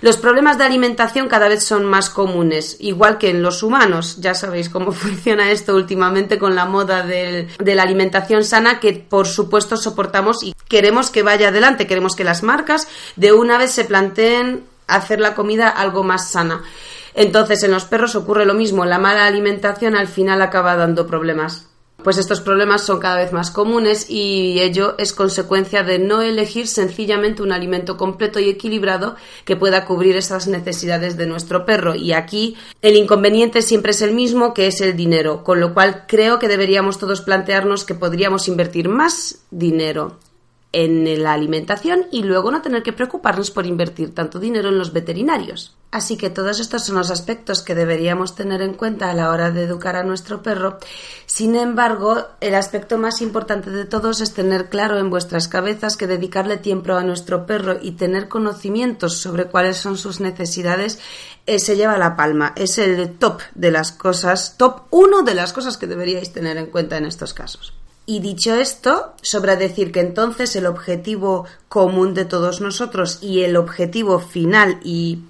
Los 0.00 0.16
problemas 0.16 0.56
de 0.56 0.64
alimentación 0.64 1.28
cada 1.28 1.48
vez 1.48 1.62
son 1.62 1.84
más 1.84 2.08
comunes, 2.08 2.78
igual 2.80 3.18
que 3.18 3.28
en 3.28 3.42
los 3.42 3.62
humanos. 3.62 4.16
Ya 4.20 4.34
sabéis 4.34 4.70
cómo 4.70 4.92
funciona 4.92 5.50
esto 5.50 5.74
últimamente 5.74 6.38
con 6.38 6.54
la 6.54 6.64
moda 6.64 7.02
de 7.02 7.46
la 7.58 7.82
alimentación 7.82 8.42
sana 8.42 8.80
que 8.80 8.94
por 8.94 9.28
supuesto 9.28 9.76
soportamos 9.76 10.42
y 10.42 10.54
queremos 10.66 11.10
que 11.10 11.22
vaya 11.22 11.48
adelante. 11.48 11.86
Queremos 11.86 12.16
que 12.16 12.24
las 12.24 12.42
marcas 12.42 12.88
de 13.16 13.34
una 13.34 13.58
vez 13.58 13.72
se 13.72 13.84
planteen 13.84 14.64
hacer 14.86 15.20
la 15.20 15.34
comida 15.34 15.68
algo 15.68 16.04
más 16.04 16.30
sana. 16.30 16.62
Entonces 17.14 17.62
en 17.62 17.72
los 17.72 17.84
perros 17.84 18.14
ocurre 18.16 18.46
lo 18.46 18.54
mismo, 18.54 18.84
la 18.84 18.98
mala 18.98 19.26
alimentación 19.26 19.96
al 19.96 20.08
final 20.08 20.42
acaba 20.42 20.76
dando 20.76 21.06
problemas. 21.06 21.70
Pues 22.02 22.16
estos 22.16 22.40
problemas 22.40 22.82
son 22.82 22.98
cada 22.98 23.16
vez 23.16 23.32
más 23.32 23.50
comunes 23.50 24.08
y 24.08 24.58
ello 24.60 24.94
es 24.96 25.12
consecuencia 25.12 25.82
de 25.82 25.98
no 25.98 26.22
elegir 26.22 26.66
sencillamente 26.66 27.42
un 27.42 27.52
alimento 27.52 27.98
completo 27.98 28.40
y 28.40 28.48
equilibrado 28.48 29.16
que 29.44 29.56
pueda 29.56 29.84
cubrir 29.84 30.16
esas 30.16 30.48
necesidades 30.48 31.18
de 31.18 31.26
nuestro 31.26 31.66
perro. 31.66 31.94
Y 31.94 32.12
aquí 32.12 32.56
el 32.80 32.96
inconveniente 32.96 33.60
siempre 33.60 33.90
es 33.90 34.00
el 34.00 34.14
mismo, 34.14 34.54
que 34.54 34.66
es 34.66 34.80
el 34.80 34.96
dinero, 34.96 35.44
con 35.44 35.60
lo 35.60 35.74
cual 35.74 36.04
creo 36.08 36.38
que 36.38 36.48
deberíamos 36.48 36.98
todos 36.98 37.20
plantearnos 37.20 37.84
que 37.84 37.94
podríamos 37.94 38.48
invertir 38.48 38.88
más 38.88 39.42
dinero 39.50 40.16
en 40.72 41.22
la 41.22 41.32
alimentación 41.32 42.06
y 42.12 42.22
luego 42.22 42.50
no 42.50 42.62
tener 42.62 42.82
que 42.82 42.92
preocuparnos 42.92 43.50
por 43.50 43.66
invertir 43.66 44.14
tanto 44.14 44.38
dinero 44.38 44.68
en 44.68 44.78
los 44.78 44.92
veterinarios. 44.92 45.74
Así 45.90 46.16
que 46.16 46.30
todos 46.30 46.60
estos 46.60 46.84
son 46.84 46.94
los 46.94 47.10
aspectos 47.10 47.62
que 47.62 47.74
deberíamos 47.74 48.36
tener 48.36 48.62
en 48.62 48.74
cuenta 48.74 49.10
a 49.10 49.14
la 49.14 49.30
hora 49.30 49.50
de 49.50 49.64
educar 49.64 49.96
a 49.96 50.04
nuestro 50.04 50.40
perro. 50.40 50.78
Sin 51.26 51.56
embargo, 51.56 52.28
el 52.40 52.54
aspecto 52.54 52.96
más 52.96 53.20
importante 53.20 53.70
de 53.70 53.84
todos 53.84 54.20
es 54.20 54.32
tener 54.32 54.68
claro 54.68 55.00
en 55.00 55.10
vuestras 55.10 55.48
cabezas 55.48 55.96
que 55.96 56.06
dedicarle 56.06 56.58
tiempo 56.58 56.92
a 56.92 57.02
nuestro 57.02 57.44
perro 57.44 57.78
y 57.82 57.92
tener 57.92 58.28
conocimientos 58.28 59.16
sobre 59.16 59.46
cuáles 59.46 59.78
son 59.78 59.98
sus 59.98 60.20
necesidades 60.20 61.00
eh, 61.46 61.58
se 61.58 61.74
lleva 61.74 61.98
la 61.98 62.14
palma. 62.14 62.52
Es 62.54 62.78
el 62.78 63.18
top 63.18 63.40
de 63.56 63.72
las 63.72 63.90
cosas, 63.90 64.56
top 64.56 64.82
uno 64.90 65.22
de 65.22 65.34
las 65.34 65.52
cosas 65.52 65.76
que 65.76 65.88
deberíais 65.88 66.32
tener 66.32 66.56
en 66.56 66.66
cuenta 66.66 66.98
en 66.98 67.06
estos 67.06 67.34
casos. 67.34 67.74
Y 68.06 68.20
dicho 68.20 68.54
esto, 68.54 69.14
sobra 69.22 69.56
decir 69.56 69.92
que 69.92 70.00
entonces 70.00 70.56
el 70.56 70.66
objetivo 70.66 71.46
común 71.68 72.14
de 72.14 72.24
todos 72.24 72.60
nosotros 72.60 73.18
y 73.22 73.42
el 73.42 73.56
objetivo 73.56 74.18
final 74.18 74.80
y, 74.82 75.22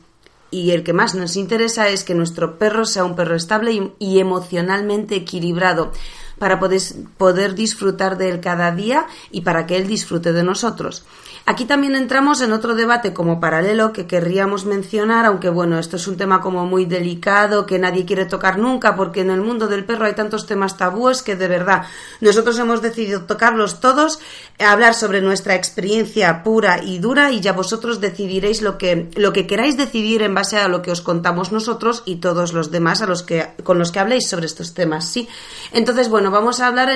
el 0.52 0.82
que 0.82 0.92
más 0.92 1.14
nos 1.14 1.36
interesa 1.36 1.88
es 1.88 2.04
que 2.04 2.14
nuestro 2.14 2.58
perro 2.58 2.84
sea 2.84 3.04
un 3.04 3.16
perro 3.16 3.36
estable 3.36 3.92
y, 3.98 4.18
emocionalmente 4.18 5.16
equilibrado 5.16 5.92
para 6.40 6.58
poder, 6.58 6.80
poder 7.18 7.54
disfrutar 7.54 8.16
de 8.16 8.30
él 8.30 8.40
cada 8.40 8.72
día 8.72 9.06
y 9.30 9.42
para 9.42 9.66
que 9.66 9.76
él 9.76 9.86
disfrute 9.86 10.32
de 10.32 10.42
nosotros. 10.42 11.04
Aquí 11.46 11.64
también 11.64 11.96
entramos 11.96 12.40
en 12.42 12.52
otro 12.52 12.74
debate 12.74 13.12
como 13.12 13.40
paralelo 13.40 13.92
que 13.92 14.06
querríamos 14.06 14.66
mencionar, 14.66 15.26
aunque 15.26 15.48
bueno, 15.48 15.78
esto 15.78 15.96
es 15.96 16.06
un 16.06 16.16
tema 16.16 16.40
como 16.40 16.64
muy 16.64 16.84
delicado 16.84 17.66
que 17.66 17.78
nadie 17.78 18.04
quiere 18.04 18.24
tocar 18.24 18.58
nunca 18.58 18.94
porque 18.94 19.22
en 19.22 19.30
el 19.30 19.40
mundo 19.40 19.66
del 19.66 19.84
perro 19.84 20.04
hay 20.04 20.14
tantos 20.14 20.46
temas 20.46 20.76
tabúes 20.76 21.22
que 21.22 21.36
de 21.36 21.48
verdad 21.48 21.82
nosotros 22.20 22.58
hemos 22.58 22.82
decidido 22.82 23.22
tocarlos 23.22 23.80
todos, 23.80 24.20
hablar 24.58 24.94
sobre 24.94 25.22
nuestra 25.22 25.54
experiencia 25.54 26.42
pura 26.42 26.82
y 26.82 27.00
dura 27.00 27.32
y 27.32 27.40
ya 27.40 27.52
vosotros 27.52 28.00
decidiréis 28.00 28.62
lo 28.62 28.78
que, 28.78 29.10
lo 29.16 29.32
que 29.32 29.46
queráis 29.46 29.76
decidir 29.76 30.22
en 30.22 30.34
base 30.34 30.56
a 30.56 30.68
lo 30.68 30.82
que 30.82 30.92
os 30.92 31.00
contamos 31.00 31.52
nosotros 31.52 32.02
y 32.06 32.16
todos 32.16 32.52
los 32.52 32.70
demás 32.70 33.02
a 33.02 33.06
los 33.06 33.22
que, 33.22 33.48
con 33.64 33.78
los 33.78 33.90
que 33.90 33.98
habléis 33.98 34.28
sobre 34.28 34.46
estos 34.46 34.72
temas, 34.74 35.08
¿sí? 35.10 35.28
Entonces, 35.72 36.08
bueno, 36.08 36.29
vamos 36.30 36.60
a 36.60 36.66
hablar 36.68 36.90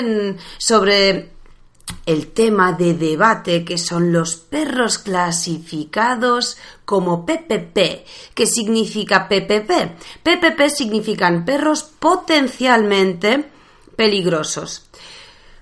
sobre 0.58 1.34
el 2.06 2.32
tema 2.32 2.72
de 2.72 2.94
debate 2.94 3.64
que 3.64 3.78
son 3.78 4.12
los 4.12 4.36
perros 4.36 4.98
clasificados 4.98 6.58
como 6.84 7.24
PPP. 7.24 8.04
¿Qué 8.34 8.46
significa 8.46 9.28
PPP? 9.28 9.70
PPP 10.22 10.68
significan 10.68 11.44
perros 11.44 11.82
potencialmente 11.82 13.50
peligrosos. 13.96 14.86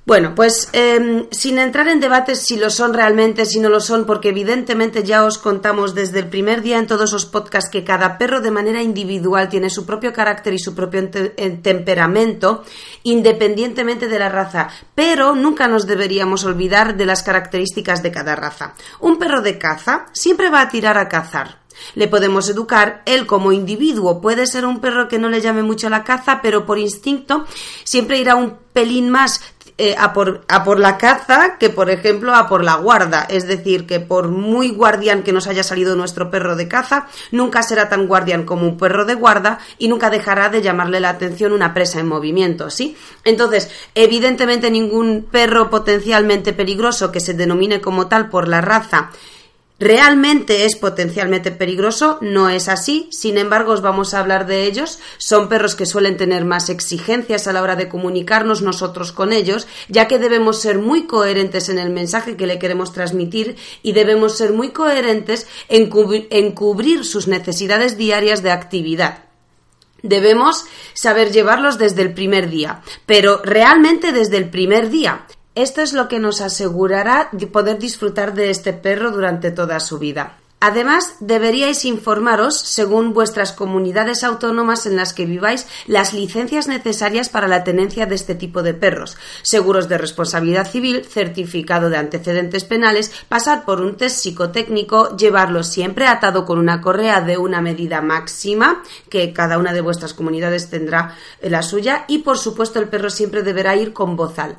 Bueno, 0.04 0.34
pues 0.34 0.68
em, 0.72 1.28
sin 1.30 1.58
entrar 1.58 1.86
en 1.86 2.00
debates 2.00 2.40
si 2.40 2.56
lo 2.56 2.70
son 2.70 2.92
realmente, 2.92 3.46
si 3.46 3.60
no 3.60 3.68
lo 3.68 3.78
son, 3.78 4.04
porque 4.04 4.30
evidentemente 4.30 5.04
ya 5.04 5.24
os 5.24 5.38
contamos 5.38 5.94
desde 5.94 6.18
el 6.18 6.28
primer 6.28 6.60
día 6.60 6.78
en 6.78 6.88
todos 6.88 7.12
los 7.12 7.24
podcasts 7.24 7.70
que 7.70 7.84
cada 7.84 8.18
perro 8.18 8.40
de 8.40 8.50
manera 8.50 8.82
individual 8.82 9.48
tiene 9.48 9.70
su 9.70 9.86
propio 9.86 10.12
carácter 10.12 10.54
y 10.54 10.58
su 10.58 10.74
propio 10.74 11.08
temperamento, 11.08 12.64
independientemente 13.04 14.08
de 14.08 14.18
la 14.18 14.28
raza, 14.28 14.70
pero 14.96 15.36
nunca 15.36 15.68
nos 15.68 15.86
deberíamos 15.86 16.44
olvidar 16.44 16.96
de 16.96 17.06
las 17.06 17.22
características 17.22 18.02
de 18.02 18.10
cada 18.10 18.34
raza. 18.34 18.74
Un 18.98 19.20
perro 19.20 19.40
de 19.40 19.56
caza 19.56 20.06
siempre 20.12 20.50
va 20.50 20.62
a 20.62 20.68
tirar 20.68 20.98
a 20.98 21.08
cazar, 21.08 21.62
le 21.94 22.08
podemos 22.08 22.48
educar, 22.48 23.02
él 23.06 23.26
como 23.26 23.52
individuo 23.52 24.20
puede 24.20 24.46
ser 24.46 24.66
un 24.66 24.80
perro 24.80 25.08
que 25.08 25.18
no 25.18 25.28
le 25.28 25.40
llame 25.40 25.62
mucho 25.62 25.86
a 25.86 25.90
la 25.90 26.04
caza, 26.04 26.40
pero 26.42 26.66
por 26.66 26.78
instinto 26.78 27.44
siempre 27.84 28.18
irá 28.18 28.34
un 28.34 28.58
pelín 28.72 29.10
más 29.10 29.40
eh, 29.84 29.96
a, 29.98 30.12
por, 30.12 30.44
a 30.46 30.62
por 30.62 30.78
la 30.78 30.96
caza 30.96 31.56
que, 31.58 31.68
por 31.68 31.90
ejemplo, 31.90 32.36
a 32.36 32.48
por 32.48 32.62
la 32.62 32.76
guarda. 32.76 33.26
Es 33.28 33.48
decir, 33.48 33.84
que 33.84 33.98
por 33.98 34.28
muy 34.28 34.68
guardián 34.68 35.24
que 35.24 35.32
nos 35.32 35.48
haya 35.48 35.64
salido 35.64 35.96
nuestro 35.96 36.30
perro 36.30 36.54
de 36.54 36.68
caza, 36.68 37.08
nunca 37.32 37.64
será 37.64 37.88
tan 37.88 38.06
guardián 38.06 38.44
como 38.44 38.64
un 38.64 38.76
perro 38.76 39.04
de 39.06 39.14
guarda 39.14 39.58
y 39.78 39.88
nunca 39.88 40.08
dejará 40.08 40.50
de 40.50 40.62
llamarle 40.62 41.00
la 41.00 41.08
atención 41.08 41.50
una 41.52 41.74
presa 41.74 41.98
en 41.98 42.06
movimiento, 42.06 42.70
¿sí? 42.70 42.96
Entonces, 43.24 43.72
evidentemente 43.96 44.70
ningún 44.70 45.26
perro 45.28 45.68
potencialmente 45.68 46.52
peligroso 46.52 47.10
que 47.10 47.18
se 47.18 47.34
denomine 47.34 47.80
como 47.80 48.06
tal 48.06 48.28
por 48.28 48.46
la 48.46 48.60
raza 48.60 49.10
¿Realmente 49.82 50.64
es 50.64 50.76
potencialmente 50.76 51.50
peligroso? 51.50 52.18
No 52.20 52.48
es 52.48 52.68
así, 52.68 53.08
sin 53.10 53.36
embargo 53.36 53.72
os 53.72 53.82
vamos 53.82 54.14
a 54.14 54.20
hablar 54.20 54.46
de 54.46 54.64
ellos. 54.64 55.00
Son 55.18 55.48
perros 55.48 55.74
que 55.74 55.86
suelen 55.86 56.16
tener 56.16 56.44
más 56.44 56.68
exigencias 56.68 57.48
a 57.48 57.52
la 57.52 57.62
hora 57.62 57.74
de 57.74 57.88
comunicarnos 57.88 58.62
nosotros 58.62 59.10
con 59.10 59.32
ellos, 59.32 59.66
ya 59.88 60.06
que 60.06 60.20
debemos 60.20 60.60
ser 60.60 60.78
muy 60.78 61.08
coherentes 61.08 61.68
en 61.68 61.80
el 61.80 61.90
mensaje 61.90 62.36
que 62.36 62.46
le 62.46 62.60
queremos 62.60 62.92
transmitir 62.92 63.56
y 63.82 63.90
debemos 63.90 64.36
ser 64.36 64.52
muy 64.52 64.68
coherentes 64.70 65.48
en, 65.68 65.90
cubrir 66.52 67.04
sus 67.04 67.26
necesidades 67.26 67.96
diarias 67.96 68.44
de 68.44 68.52
actividad. 68.52 69.24
Debemos 70.04 70.64
saber 70.94 71.32
llevarlos 71.32 71.76
desde 71.76 72.02
el 72.02 72.14
primer 72.14 72.50
día, 72.50 72.82
pero 73.04 73.40
realmente 73.42 74.12
desde 74.12 74.36
el 74.36 74.48
primer 74.48 74.90
día. 74.90 75.26
Esto 75.54 75.82
es 75.82 75.92
lo 75.92 76.08
que 76.08 76.18
nos 76.18 76.40
asegurará 76.40 77.28
de 77.32 77.46
poder 77.46 77.78
disfrutar 77.78 78.32
de 78.32 78.48
este 78.48 78.72
perro 78.72 79.10
durante 79.10 79.50
toda 79.50 79.80
su 79.80 79.98
vida. 79.98 80.38
Además, 80.64 81.16
deberíais 81.18 81.84
informaros, 81.84 82.56
según 82.56 83.12
vuestras 83.14 83.50
comunidades 83.50 84.22
autónomas 84.22 84.86
en 84.86 84.94
las 84.94 85.12
que 85.12 85.26
viváis, 85.26 85.66
las 85.88 86.14
licencias 86.14 86.68
necesarias 86.68 87.28
para 87.28 87.48
la 87.48 87.64
tenencia 87.64 88.06
de 88.06 88.14
este 88.14 88.36
tipo 88.36 88.62
de 88.62 88.72
perros, 88.72 89.16
seguros 89.42 89.88
de 89.88 89.98
responsabilidad 89.98 90.70
civil, 90.70 91.04
certificado 91.04 91.90
de 91.90 91.96
antecedentes 91.96 92.62
penales, 92.62 93.10
pasar 93.28 93.64
por 93.64 93.80
un 93.80 93.96
test 93.96 94.18
psicotécnico, 94.18 95.16
llevarlo 95.16 95.64
siempre 95.64 96.06
atado 96.06 96.44
con 96.44 96.60
una 96.60 96.80
correa 96.80 97.20
de 97.22 97.38
una 97.38 97.60
medida 97.60 98.00
máxima, 98.00 98.84
que 99.08 99.32
cada 99.32 99.58
una 99.58 99.72
de 99.72 99.80
vuestras 99.80 100.14
comunidades 100.14 100.70
tendrá 100.70 101.16
la 101.40 101.64
suya, 101.64 102.04
y 102.06 102.18
por 102.18 102.38
supuesto 102.38 102.78
el 102.78 102.88
perro 102.88 103.10
siempre 103.10 103.42
deberá 103.42 103.74
ir 103.74 103.92
con 103.92 104.14
bozal. 104.14 104.56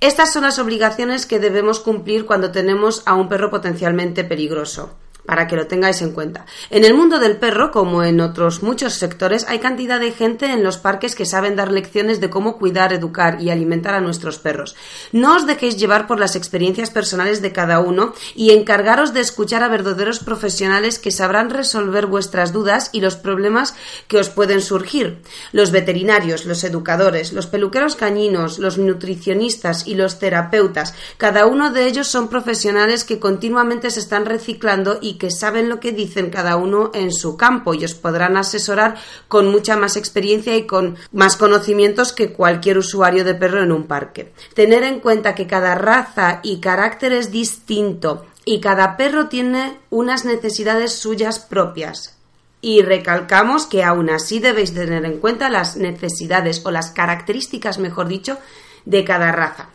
Estas 0.00 0.32
son 0.32 0.42
las 0.42 0.58
obligaciones 0.58 1.26
que 1.26 1.38
debemos 1.38 1.78
cumplir 1.78 2.26
cuando 2.26 2.50
tenemos 2.50 3.04
a 3.06 3.14
un 3.14 3.28
perro 3.28 3.50
potencialmente 3.50 4.24
peligroso 4.24 4.96
para 5.26 5.46
que 5.46 5.56
lo 5.56 5.66
tengáis 5.66 6.02
en 6.02 6.12
cuenta. 6.12 6.46
En 6.70 6.84
el 6.84 6.94
mundo 6.94 7.18
del 7.18 7.36
perro, 7.36 7.70
como 7.70 8.02
en 8.02 8.20
otros 8.20 8.62
muchos 8.62 8.94
sectores, 8.94 9.46
hay 9.48 9.58
cantidad 9.58 10.00
de 10.00 10.12
gente 10.12 10.46
en 10.46 10.62
los 10.62 10.76
parques 10.76 11.14
que 11.14 11.26
saben 11.26 11.56
dar 11.56 11.70
lecciones 11.70 12.20
de 12.20 12.30
cómo 12.30 12.58
cuidar, 12.58 12.92
educar 12.92 13.40
y 13.40 13.50
alimentar 13.50 13.94
a 13.94 14.00
nuestros 14.00 14.38
perros. 14.38 14.76
No 15.12 15.36
os 15.36 15.46
dejéis 15.46 15.76
llevar 15.76 16.06
por 16.06 16.20
las 16.20 16.36
experiencias 16.36 16.90
personales 16.90 17.40
de 17.42 17.52
cada 17.52 17.80
uno 17.80 18.14
y 18.34 18.50
encargaros 18.50 19.14
de 19.14 19.20
escuchar 19.20 19.62
a 19.62 19.68
verdaderos 19.68 20.18
profesionales 20.18 20.98
que 20.98 21.10
sabrán 21.10 21.50
resolver 21.50 22.06
vuestras 22.06 22.52
dudas 22.52 22.90
y 22.92 23.00
los 23.00 23.16
problemas 23.16 23.74
que 24.08 24.18
os 24.18 24.28
pueden 24.28 24.60
surgir. 24.60 25.22
Los 25.52 25.70
veterinarios, 25.70 26.44
los 26.44 26.64
educadores, 26.64 27.32
los 27.32 27.46
peluqueros 27.46 27.96
cañinos, 27.96 28.58
los 28.58 28.78
nutricionistas 28.78 29.86
y 29.86 29.94
los 29.94 30.18
terapeutas, 30.18 30.94
cada 31.16 31.46
uno 31.46 31.70
de 31.70 31.86
ellos 31.86 32.08
son 32.08 32.28
profesionales 32.28 33.04
que 33.04 33.18
continuamente 33.18 33.90
se 33.90 34.00
están 34.00 34.26
reciclando 34.26 34.98
y 35.00 35.13
y 35.14 35.16
que 35.16 35.30
saben 35.30 35.68
lo 35.68 35.78
que 35.78 35.92
dicen 35.92 36.28
cada 36.28 36.56
uno 36.56 36.90
en 36.92 37.12
su 37.12 37.36
campo 37.36 37.72
y 37.72 37.84
os 37.84 37.94
podrán 37.94 38.36
asesorar 38.36 38.96
con 39.28 39.48
mucha 39.48 39.76
más 39.76 39.96
experiencia 39.96 40.56
y 40.56 40.66
con 40.66 40.96
más 41.12 41.36
conocimientos 41.36 42.12
que 42.12 42.32
cualquier 42.32 42.78
usuario 42.78 43.24
de 43.24 43.36
perro 43.36 43.62
en 43.62 43.70
un 43.70 43.84
parque. 43.86 44.32
Tener 44.54 44.82
en 44.82 44.98
cuenta 44.98 45.36
que 45.36 45.46
cada 45.46 45.76
raza 45.76 46.40
y 46.42 46.58
carácter 46.58 47.12
es 47.12 47.30
distinto 47.30 48.26
y 48.44 48.60
cada 48.60 48.96
perro 48.96 49.28
tiene 49.28 49.78
unas 49.90 50.24
necesidades 50.24 50.94
suyas 50.94 51.38
propias. 51.38 52.18
Y 52.60 52.82
recalcamos 52.82 53.66
que 53.66 53.84
aún 53.84 54.10
así 54.10 54.40
debéis 54.40 54.74
tener 54.74 55.04
en 55.04 55.18
cuenta 55.18 55.48
las 55.48 55.76
necesidades 55.76 56.60
o 56.64 56.72
las 56.72 56.90
características, 56.90 57.78
mejor 57.78 58.08
dicho, 58.08 58.38
de 58.84 59.04
cada 59.04 59.30
raza. 59.30 59.68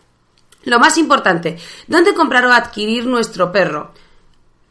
Lo 0.66 0.80
más 0.80 0.98
importante, 0.98 1.58
¿dónde 1.88 2.14
comprar 2.14 2.46
o 2.46 2.52
adquirir 2.52 3.06
nuestro 3.06 3.54
perro? 3.54 3.94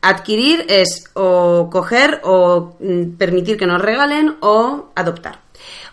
Adquirir 0.01 0.65
es 0.69 1.05
o 1.15 1.69
coger 1.71 2.21
o 2.25 2.77
mm, 2.79 3.17
permitir 3.19 3.57
que 3.57 3.67
nos 3.67 3.83
regalen 3.83 4.37
o 4.41 4.91
adoptar. 4.95 5.41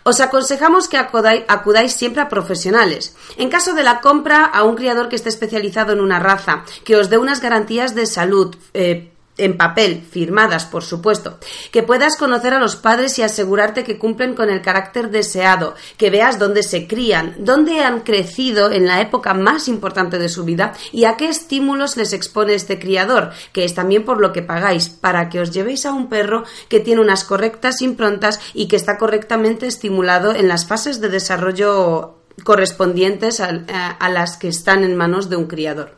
Os 0.04 0.20
aconsejamos 0.20 0.86
que 0.86 0.98
acudáis, 0.98 1.92
siempre 1.92 2.22
a 2.22 2.28
profesionales. 2.28 3.16
En 3.36 3.50
caso 3.50 3.74
de 3.74 3.82
la 3.82 4.00
compra, 4.00 4.44
a 4.44 4.62
un 4.62 4.76
criador 4.76 5.08
que 5.08 5.16
esté 5.16 5.28
especializado 5.28 5.92
en 5.92 6.00
una 6.00 6.20
raza, 6.20 6.62
que 6.84 6.94
os 6.94 7.10
dé 7.10 7.18
unas 7.18 7.40
garantías 7.40 7.96
de 7.96 8.06
salud, 8.06 8.54
eh, 8.72 9.10
en 9.38 9.56
papel, 9.56 10.02
firmadas, 10.10 10.64
por 10.64 10.82
supuesto, 10.82 11.38
que 11.70 11.82
puedas 11.82 12.16
conocer 12.16 12.54
a 12.54 12.58
los 12.58 12.76
padres 12.76 13.18
y 13.18 13.22
asegurarte 13.22 13.84
que 13.84 13.98
cumplen 13.98 14.34
con 14.34 14.48
el 14.48 14.62
carácter 14.62 15.10
deseado, 15.10 15.74
que 15.96 16.10
veas 16.10 16.38
dónde 16.38 16.62
se 16.62 16.86
crían, 16.86 17.34
dónde 17.38 17.80
han 17.80 18.00
crecido 18.00 18.70
en 18.70 18.86
la 18.86 19.00
época 19.00 19.34
más 19.34 19.68
importante 19.68 20.18
de 20.18 20.28
su 20.28 20.44
vida 20.44 20.72
y 20.92 21.04
a 21.04 21.16
qué 21.16 21.28
estímulos 21.28 21.96
les 21.96 22.12
expone 22.12 22.54
este 22.54 22.78
criador, 22.78 23.30
que 23.52 23.64
es 23.64 23.74
también 23.74 24.04
por 24.04 24.20
lo 24.20 24.32
que 24.32 24.42
pagáis, 24.42 24.88
para 24.88 25.28
que 25.28 25.40
os 25.40 25.50
llevéis 25.50 25.86
a 25.86 25.92
un 25.92 26.08
perro 26.08 26.44
que 26.68 26.80
tiene 26.80 27.00
unas 27.00 27.24
correctas 27.24 27.82
improntas 27.82 28.40
y 28.54 28.68
que 28.68 28.76
está 28.76 28.98
correctamente 28.98 29.66
estimulado 29.66 30.34
en 30.34 30.48
las 30.48 30.66
fases 30.66 31.00
de 31.00 31.08
desarrollo 31.08 32.16
correspondientes 32.44 33.40
a, 33.40 33.64
a 33.90 34.08
las 34.10 34.36
que 34.36 34.48
están 34.48 34.84
en 34.84 34.96
manos 34.96 35.30
de 35.30 35.36
un 35.36 35.46
criador. 35.46 35.94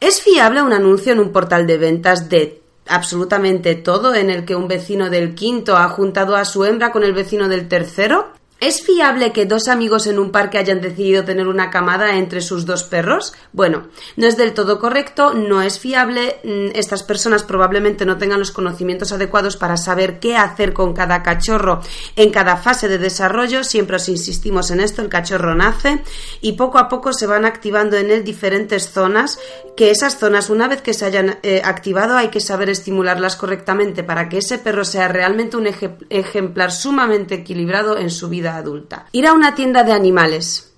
¿Es 0.00 0.22
fiable 0.22 0.62
un 0.62 0.72
anuncio 0.72 1.12
en 1.12 1.20
un 1.20 1.30
portal 1.30 1.66
de 1.66 1.76
ventas 1.76 2.30
de 2.30 2.62
absolutamente 2.88 3.74
todo 3.74 4.14
en 4.14 4.30
el 4.30 4.46
que 4.46 4.56
un 4.56 4.66
vecino 4.66 5.10
del 5.10 5.34
quinto 5.34 5.76
ha 5.76 5.90
juntado 5.90 6.36
a 6.36 6.46
su 6.46 6.64
hembra 6.64 6.90
con 6.90 7.04
el 7.04 7.12
vecino 7.12 7.48
del 7.48 7.68
tercero? 7.68 8.32
¿Es 8.60 8.82
fiable 8.82 9.32
que 9.32 9.46
dos 9.46 9.68
amigos 9.68 10.06
en 10.06 10.18
un 10.18 10.30
parque 10.32 10.58
hayan 10.58 10.82
decidido 10.82 11.24
tener 11.24 11.48
una 11.48 11.70
camada 11.70 12.16
entre 12.16 12.42
sus 12.42 12.66
dos 12.66 12.82
perros? 12.82 13.32
Bueno, 13.54 13.88
no 14.16 14.26
es 14.26 14.36
del 14.36 14.52
todo 14.52 14.78
correcto, 14.78 15.32
no 15.32 15.62
es 15.62 15.78
fiable. 15.78 16.36
Mm, 16.44 16.76
estas 16.76 17.02
personas 17.02 17.42
probablemente 17.42 18.04
no 18.04 18.18
tengan 18.18 18.38
los 18.38 18.50
conocimientos 18.50 19.12
adecuados 19.12 19.56
para 19.56 19.78
saber 19.78 20.20
qué 20.20 20.36
hacer 20.36 20.74
con 20.74 20.92
cada 20.92 21.22
cachorro 21.22 21.80
en 22.16 22.30
cada 22.30 22.58
fase 22.58 22.88
de 22.88 22.98
desarrollo. 22.98 23.64
Siempre 23.64 23.96
os 23.96 24.10
insistimos 24.10 24.70
en 24.70 24.80
esto, 24.80 25.00
el 25.00 25.08
cachorro 25.08 25.54
nace 25.54 26.02
y 26.42 26.52
poco 26.52 26.78
a 26.78 26.90
poco 26.90 27.14
se 27.14 27.26
van 27.26 27.46
activando 27.46 27.96
en 27.96 28.10
él 28.10 28.24
diferentes 28.24 28.90
zonas, 28.90 29.38
que 29.74 29.90
esas 29.90 30.18
zonas 30.18 30.50
una 30.50 30.68
vez 30.68 30.82
que 30.82 30.92
se 30.92 31.06
hayan 31.06 31.38
eh, 31.42 31.62
activado 31.64 32.14
hay 32.14 32.28
que 32.28 32.40
saber 32.40 32.68
estimularlas 32.68 33.36
correctamente 33.36 34.04
para 34.04 34.28
que 34.28 34.36
ese 34.36 34.58
perro 34.58 34.84
sea 34.84 35.08
realmente 35.08 35.56
un 35.56 35.66
ejemplar 36.10 36.72
sumamente 36.72 37.36
equilibrado 37.36 37.96
en 37.96 38.10
su 38.10 38.28
vida 38.28 38.49
adulta. 38.56 39.06
Ir 39.12 39.26
a 39.26 39.32
una 39.32 39.54
tienda 39.54 39.84
de 39.84 39.92
animales. 39.92 40.72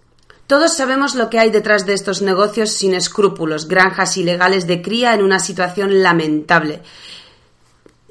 Todos 0.47 0.77
sabemos 0.77 1.15
lo 1.15 1.31
que 1.31 1.39
hay 1.39 1.51
detrás 1.51 1.87
de 1.87 1.95
estos 1.95 2.21
negocios 2.21 2.71
sin 2.71 2.95
escrúpulos, 2.95 3.69
granjas 3.69 4.17
ilegales 4.17 4.67
de 4.67 4.83
cría 4.83 5.15
en 5.15 5.23
una 5.23 5.39
situación 5.39 6.03
lamentable. 6.03 6.83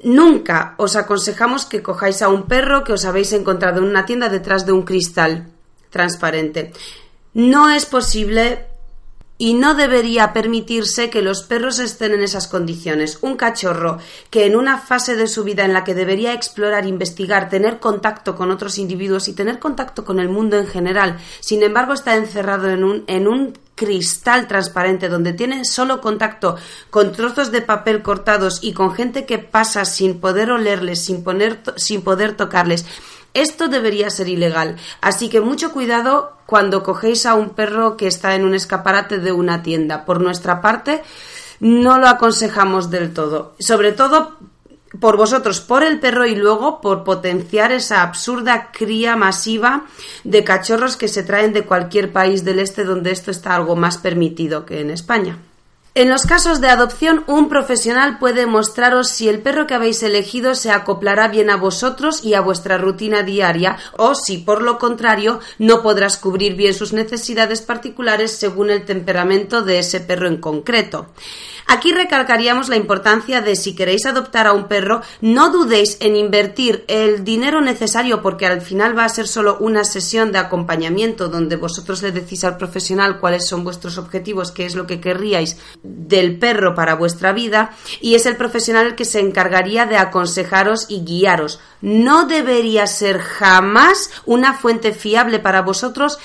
Nunca 0.02 0.74
os 0.78 0.96
aconsejamos 0.96 1.66
que 1.66 1.82
cojáis 1.82 2.22
a 2.22 2.28
un 2.28 2.44
perro 2.48 2.82
que 2.82 2.92
os 2.92 3.04
habéis 3.04 3.32
encontrado 3.32 3.78
en 3.78 3.84
una 3.84 4.04
tienda 4.04 4.28
detrás 4.28 4.66
de 4.66 4.72
un 4.72 4.82
cristal 4.82 5.46
transparente. 5.90 6.72
No 7.34 7.70
es 7.70 7.86
posible 7.86 8.66
y 9.42 9.54
no 9.54 9.74
debería 9.74 10.32
permitirse 10.32 11.10
que 11.10 11.20
los 11.20 11.42
perros 11.42 11.80
estén 11.80 12.12
en 12.12 12.22
esas 12.22 12.46
condiciones. 12.46 13.18
Un 13.22 13.36
cachorro 13.36 13.98
que 14.30 14.46
en 14.46 14.54
una 14.54 14.78
fase 14.78 15.16
de 15.16 15.26
su 15.26 15.42
vida 15.42 15.64
en 15.64 15.72
la 15.72 15.82
que 15.82 15.96
debería 15.96 16.32
explorar, 16.32 16.86
investigar, 16.86 17.48
tener 17.48 17.80
contacto 17.80 18.36
con 18.36 18.52
otros 18.52 18.78
individuos 18.78 19.26
y 19.26 19.32
tener 19.32 19.58
contacto 19.58 20.04
con 20.04 20.20
el 20.20 20.28
mundo 20.28 20.58
en 20.58 20.68
general, 20.68 21.18
sin 21.40 21.64
embargo 21.64 21.92
está 21.92 22.14
encerrado 22.14 22.70
en 22.70 22.84
un, 22.84 23.02
en 23.08 23.26
un 23.26 23.58
cristal 23.74 24.46
transparente 24.46 25.08
donde 25.08 25.32
tiene 25.32 25.64
solo 25.64 26.00
contacto 26.00 26.54
con 26.90 27.10
trozos 27.10 27.50
de 27.50 27.62
papel 27.62 28.02
cortados 28.02 28.60
y 28.62 28.74
con 28.74 28.94
gente 28.94 29.26
que 29.26 29.38
pasa 29.38 29.84
sin 29.84 30.20
poder 30.20 30.52
olerles, 30.52 31.04
sin, 31.04 31.24
poner, 31.24 31.58
sin 31.74 32.02
poder 32.02 32.36
tocarles 32.36 32.86
esto 33.34 33.68
debería 33.68 34.10
ser 34.10 34.28
ilegal, 34.28 34.76
así 35.00 35.28
que 35.28 35.40
mucho 35.40 35.72
cuidado 35.72 36.36
cuando 36.46 36.82
cogéis 36.82 37.26
a 37.26 37.34
un 37.34 37.50
perro 37.50 37.96
que 37.96 38.06
está 38.06 38.34
en 38.34 38.44
un 38.44 38.54
escaparate 38.54 39.18
de 39.18 39.32
una 39.32 39.62
tienda. 39.62 40.04
Por 40.04 40.20
nuestra 40.20 40.60
parte, 40.60 41.02
no 41.60 41.98
lo 41.98 42.08
aconsejamos 42.08 42.90
del 42.90 43.14
todo, 43.14 43.54
sobre 43.58 43.92
todo 43.92 44.36
por 45.00 45.16
vosotros, 45.16 45.60
por 45.60 45.82
el 45.82 46.00
perro 46.00 46.26
y 46.26 46.34
luego 46.34 46.80
por 46.80 47.04
potenciar 47.04 47.72
esa 47.72 48.02
absurda 48.02 48.70
cría 48.72 49.16
masiva 49.16 49.86
de 50.24 50.44
cachorros 50.44 50.96
que 50.96 51.08
se 51.08 51.22
traen 51.22 51.52
de 51.52 51.64
cualquier 51.64 52.12
país 52.12 52.44
del 52.44 52.58
este 52.58 52.84
donde 52.84 53.10
esto 53.10 53.30
está 53.30 53.54
algo 53.54 53.74
más 53.74 53.96
permitido 53.96 54.66
que 54.66 54.80
en 54.80 54.90
España. 54.90 55.38
En 55.94 56.08
los 56.08 56.24
casos 56.24 56.62
de 56.62 56.68
adopción, 56.68 57.22
un 57.26 57.50
profesional 57.50 58.18
puede 58.18 58.46
mostraros 58.46 59.08
si 59.08 59.28
el 59.28 59.42
perro 59.42 59.66
que 59.66 59.74
habéis 59.74 60.02
elegido 60.02 60.54
se 60.54 60.70
acoplará 60.70 61.28
bien 61.28 61.50
a 61.50 61.56
vosotros 61.56 62.24
y 62.24 62.32
a 62.32 62.40
vuestra 62.40 62.78
rutina 62.78 63.22
diaria 63.22 63.76
o 63.98 64.14
si, 64.14 64.38
por 64.38 64.62
lo 64.62 64.78
contrario, 64.78 65.40
no 65.58 65.82
podrás 65.82 66.16
cubrir 66.16 66.54
bien 66.54 66.72
sus 66.72 66.94
necesidades 66.94 67.60
particulares 67.60 68.32
según 68.32 68.70
el 68.70 68.86
temperamento 68.86 69.60
de 69.60 69.80
ese 69.80 70.00
perro 70.00 70.28
en 70.28 70.38
concreto. 70.38 71.08
Aquí 71.66 71.92
recalcaríamos 71.92 72.68
la 72.68 72.76
importancia 72.76 73.40
de 73.40 73.56
si 73.56 73.74
queréis 73.74 74.06
adoptar 74.06 74.46
a 74.46 74.52
un 74.52 74.68
perro, 74.68 75.02
no 75.20 75.50
dudéis 75.50 75.96
en 76.00 76.16
invertir 76.16 76.84
el 76.88 77.24
dinero 77.24 77.60
necesario 77.60 78.22
porque 78.22 78.46
al 78.46 78.60
final 78.60 78.96
va 78.96 79.04
a 79.04 79.08
ser 79.08 79.26
solo 79.26 79.58
una 79.58 79.84
sesión 79.84 80.32
de 80.32 80.38
acompañamiento 80.38 81.28
donde 81.28 81.56
vosotros 81.56 82.02
le 82.02 82.12
decís 82.12 82.44
al 82.44 82.56
profesional 82.56 83.20
cuáles 83.20 83.46
son 83.46 83.64
vuestros 83.64 83.98
objetivos, 83.98 84.52
qué 84.52 84.66
es 84.66 84.74
lo 84.74 84.86
que 84.86 85.00
querríais 85.00 85.56
del 85.82 86.38
perro 86.38 86.74
para 86.74 86.94
vuestra 86.94 87.32
vida 87.32 87.70
y 88.00 88.14
es 88.14 88.26
el 88.26 88.36
profesional 88.36 88.86
el 88.86 88.94
que 88.94 89.04
se 89.04 89.20
encargaría 89.20 89.86
de 89.86 89.96
aconsejaros 89.96 90.86
y 90.88 91.04
guiaros. 91.04 91.60
No 91.80 92.26
debería 92.26 92.86
ser 92.86 93.18
jamás 93.18 94.10
una 94.24 94.54
fuente 94.54 94.92
fiable 94.92 95.38
para 95.38 95.62
vosotros 95.62 96.18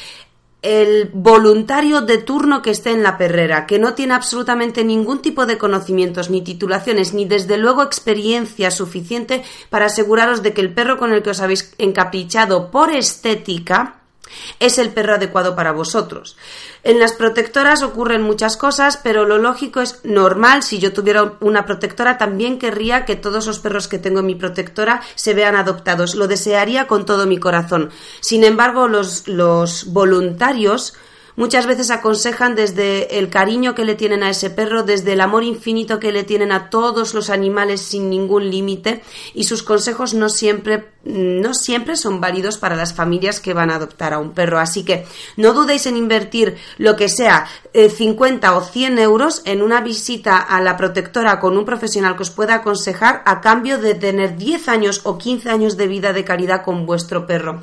el 0.67 1.09
voluntario 1.13 2.01
de 2.01 2.17
turno 2.17 2.61
que 2.61 2.71
esté 2.71 2.91
en 2.91 3.01
la 3.01 3.17
perrera, 3.17 3.65
que 3.65 3.79
no 3.79 3.93
tiene 3.93 4.13
absolutamente 4.13 4.83
ningún 4.83 5.21
tipo 5.21 5.45
de 5.45 5.57
conocimientos, 5.57 6.29
ni 6.29 6.41
titulaciones, 6.41 7.13
ni 7.13 7.23
desde 7.23 7.57
luego 7.57 7.83
experiencia 7.83 8.69
suficiente 8.69 9.43
para 9.69 9.85
aseguraros 9.85 10.43
de 10.43 10.53
que 10.53 10.61
el 10.61 10.73
perro 10.73 10.97
con 10.97 11.13
el 11.13 11.23
que 11.23 11.29
os 11.29 11.39
habéis 11.39 11.73
encaprichado 11.77 12.69
por 12.69 12.91
estética 12.91 14.01
es 14.59 14.77
el 14.77 14.91
perro 14.91 15.15
adecuado 15.15 15.55
para 15.55 15.71
vosotros. 15.71 16.37
En 16.83 16.99
las 16.99 17.13
protectoras 17.13 17.83
ocurren 17.83 18.21
muchas 18.21 18.57
cosas, 18.57 18.97
pero 18.97 19.25
lo 19.25 19.37
lógico 19.37 19.81
es 19.81 19.99
normal. 20.03 20.63
Si 20.63 20.79
yo 20.79 20.93
tuviera 20.93 21.33
una 21.39 21.65
protectora, 21.65 22.17
también 22.17 22.59
querría 22.59 23.05
que 23.05 23.15
todos 23.15 23.47
los 23.47 23.59
perros 23.59 23.87
que 23.87 23.99
tengo 23.99 24.19
en 24.19 24.25
mi 24.25 24.35
protectora 24.35 25.01
se 25.15 25.33
vean 25.33 25.55
adoptados. 25.55 26.15
Lo 26.15 26.27
desearía 26.27 26.87
con 26.87 27.05
todo 27.05 27.25
mi 27.25 27.39
corazón. 27.39 27.89
Sin 28.21 28.43
embargo, 28.43 28.87
los, 28.87 29.27
los 29.27 29.91
voluntarios 29.91 30.93
Muchas 31.37 31.67
veces 31.67 31.91
aconsejan 31.91 32.55
desde 32.55 33.19
el 33.19 33.29
cariño 33.29 33.75
que 33.75 33.85
le 33.85 33.93
tienen 33.93 34.23
a 34.23 34.31
ese 34.31 34.49
perro, 34.49 34.81
desde 34.81 35.13
el 35.13 35.21
amor 35.21 35.43
infinito 35.43 35.99
que 35.99 36.11
le 36.11 36.23
tienen 36.23 36.51
a 36.51 36.71
todos 36.71 37.13
los 37.13 37.29
animales 37.29 37.79
sin 37.79 38.09
ningún 38.09 38.49
límite 38.49 39.03
y 39.35 39.43
sus 39.43 39.61
consejos 39.61 40.15
no 40.15 40.29
siempre 40.29 40.87
no 41.03 41.53
siempre 41.53 41.95
son 41.95 42.19
válidos 42.19 42.57
para 42.57 42.75
las 42.75 42.95
familias 42.95 43.39
que 43.39 43.53
van 43.53 43.69
a 43.69 43.75
adoptar 43.75 44.13
a 44.13 44.17
un 44.17 44.31
perro. 44.31 44.57
Así 44.57 44.83
que 44.83 45.05
no 45.35 45.53
dudéis 45.53 45.85
en 45.85 45.95
invertir 45.95 46.57
lo 46.79 46.95
que 46.95 47.07
sea 47.07 47.45
50 47.71 48.47
eh, 48.47 48.49
o 48.49 48.61
100 48.61 48.97
euros 48.97 49.43
en 49.45 49.61
una 49.61 49.81
visita 49.81 50.39
a 50.39 50.59
la 50.59 50.75
protectora 50.75 51.39
con 51.39 51.55
un 51.55 51.65
profesional 51.65 52.15
que 52.15 52.23
os 52.23 52.31
pueda 52.31 52.55
aconsejar 52.55 53.21
a 53.27 53.41
cambio 53.41 53.77
de 53.77 53.93
tener 53.93 54.37
10 54.37 54.69
años 54.69 55.01
o 55.03 55.19
15 55.19 55.51
años 55.51 55.77
de 55.77 55.87
vida 55.87 56.13
de 56.13 56.25
calidad 56.25 56.63
con 56.63 56.87
vuestro 56.87 57.27
perro. 57.27 57.61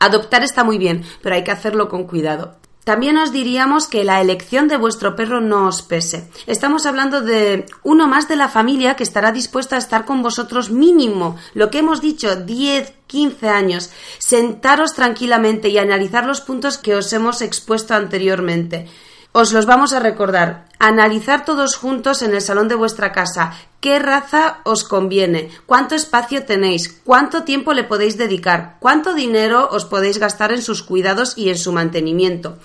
Adoptar 0.00 0.42
está 0.42 0.64
muy 0.64 0.78
bien, 0.78 1.04
pero 1.22 1.36
hay 1.36 1.44
que 1.44 1.52
hacerlo 1.52 1.88
con 1.88 2.08
cuidado. 2.08 2.56
También 2.84 3.16
os 3.16 3.30
diríamos 3.30 3.86
que 3.86 4.02
la 4.02 4.20
elección 4.20 4.66
de 4.66 4.76
vuestro 4.76 5.14
perro 5.14 5.40
no 5.40 5.68
os 5.68 5.82
pese. 5.82 6.28
Estamos 6.46 6.84
hablando 6.84 7.20
de 7.20 7.66
uno 7.84 8.08
más 8.08 8.26
de 8.28 8.34
la 8.34 8.48
familia 8.48 8.96
que 8.96 9.04
estará 9.04 9.30
dispuesto 9.30 9.76
a 9.76 9.78
estar 9.78 10.04
con 10.04 10.20
vosotros 10.20 10.70
mínimo, 10.70 11.36
lo 11.54 11.70
que 11.70 11.78
hemos 11.78 12.00
dicho, 12.00 12.34
10, 12.34 12.92
15 13.06 13.48
años. 13.48 13.90
Sentaros 14.18 14.94
tranquilamente 14.94 15.68
y 15.68 15.78
analizar 15.78 16.26
los 16.26 16.40
puntos 16.40 16.76
que 16.76 16.96
os 16.96 17.12
hemos 17.12 17.40
expuesto 17.40 17.94
anteriormente. 17.94 18.88
Os 19.32 19.52
los 19.52 19.66
vamos 19.66 19.92
a 19.92 20.00
recordar. 20.00 20.66
Analizar 20.78 21.44
todos 21.44 21.76
juntos 21.76 22.22
en 22.22 22.34
el 22.34 22.40
salón 22.40 22.68
de 22.68 22.74
vuestra 22.74 23.12
casa 23.12 23.52
qué 23.80 23.98
raza 23.98 24.58
os 24.64 24.84
conviene, 24.84 25.50
cuánto 25.66 25.94
espacio 25.94 26.44
tenéis, 26.44 27.00
cuánto 27.04 27.42
tiempo 27.42 27.72
le 27.72 27.84
podéis 27.84 28.16
dedicar, 28.16 28.76
cuánto 28.78 29.14
dinero 29.14 29.68
os 29.72 29.84
podéis 29.84 30.18
gastar 30.18 30.52
en 30.52 30.62
sus 30.62 30.82
cuidados 30.82 31.36
y 31.36 31.50
en 31.50 31.58
su 31.58 31.72
mantenimiento. 31.72 32.58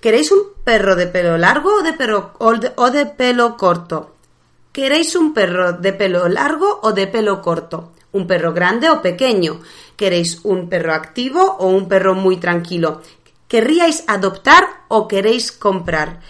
¿Queréis 0.00 0.30
un 0.30 0.42
perro 0.64 0.94
de 0.94 1.06
pelo 1.06 1.38
largo 1.38 1.70
o 1.74 1.82
de, 1.82 2.72
o 2.76 2.90
de 2.90 3.06
pelo 3.06 3.56
corto? 3.56 4.14
¿Queréis 4.72 5.16
un 5.16 5.34
perro 5.34 5.72
de 5.72 5.92
pelo 5.92 6.28
largo 6.28 6.80
o 6.82 6.92
de 6.92 7.06
pelo 7.06 7.40
corto? 7.42 7.92
¿Un 8.12 8.26
perro 8.26 8.52
grande 8.52 8.90
o 8.90 9.02
pequeño? 9.02 9.60
¿Queréis 9.96 10.40
un 10.44 10.68
perro 10.68 10.94
activo 10.94 11.56
o 11.58 11.66
un 11.68 11.88
perro 11.88 12.14
muy 12.14 12.36
tranquilo? 12.36 13.02
¿Querríais 13.48 14.04
adoptar 14.06 14.84
o 14.88 15.08
queréis 15.08 15.50
comprar? 15.52 16.20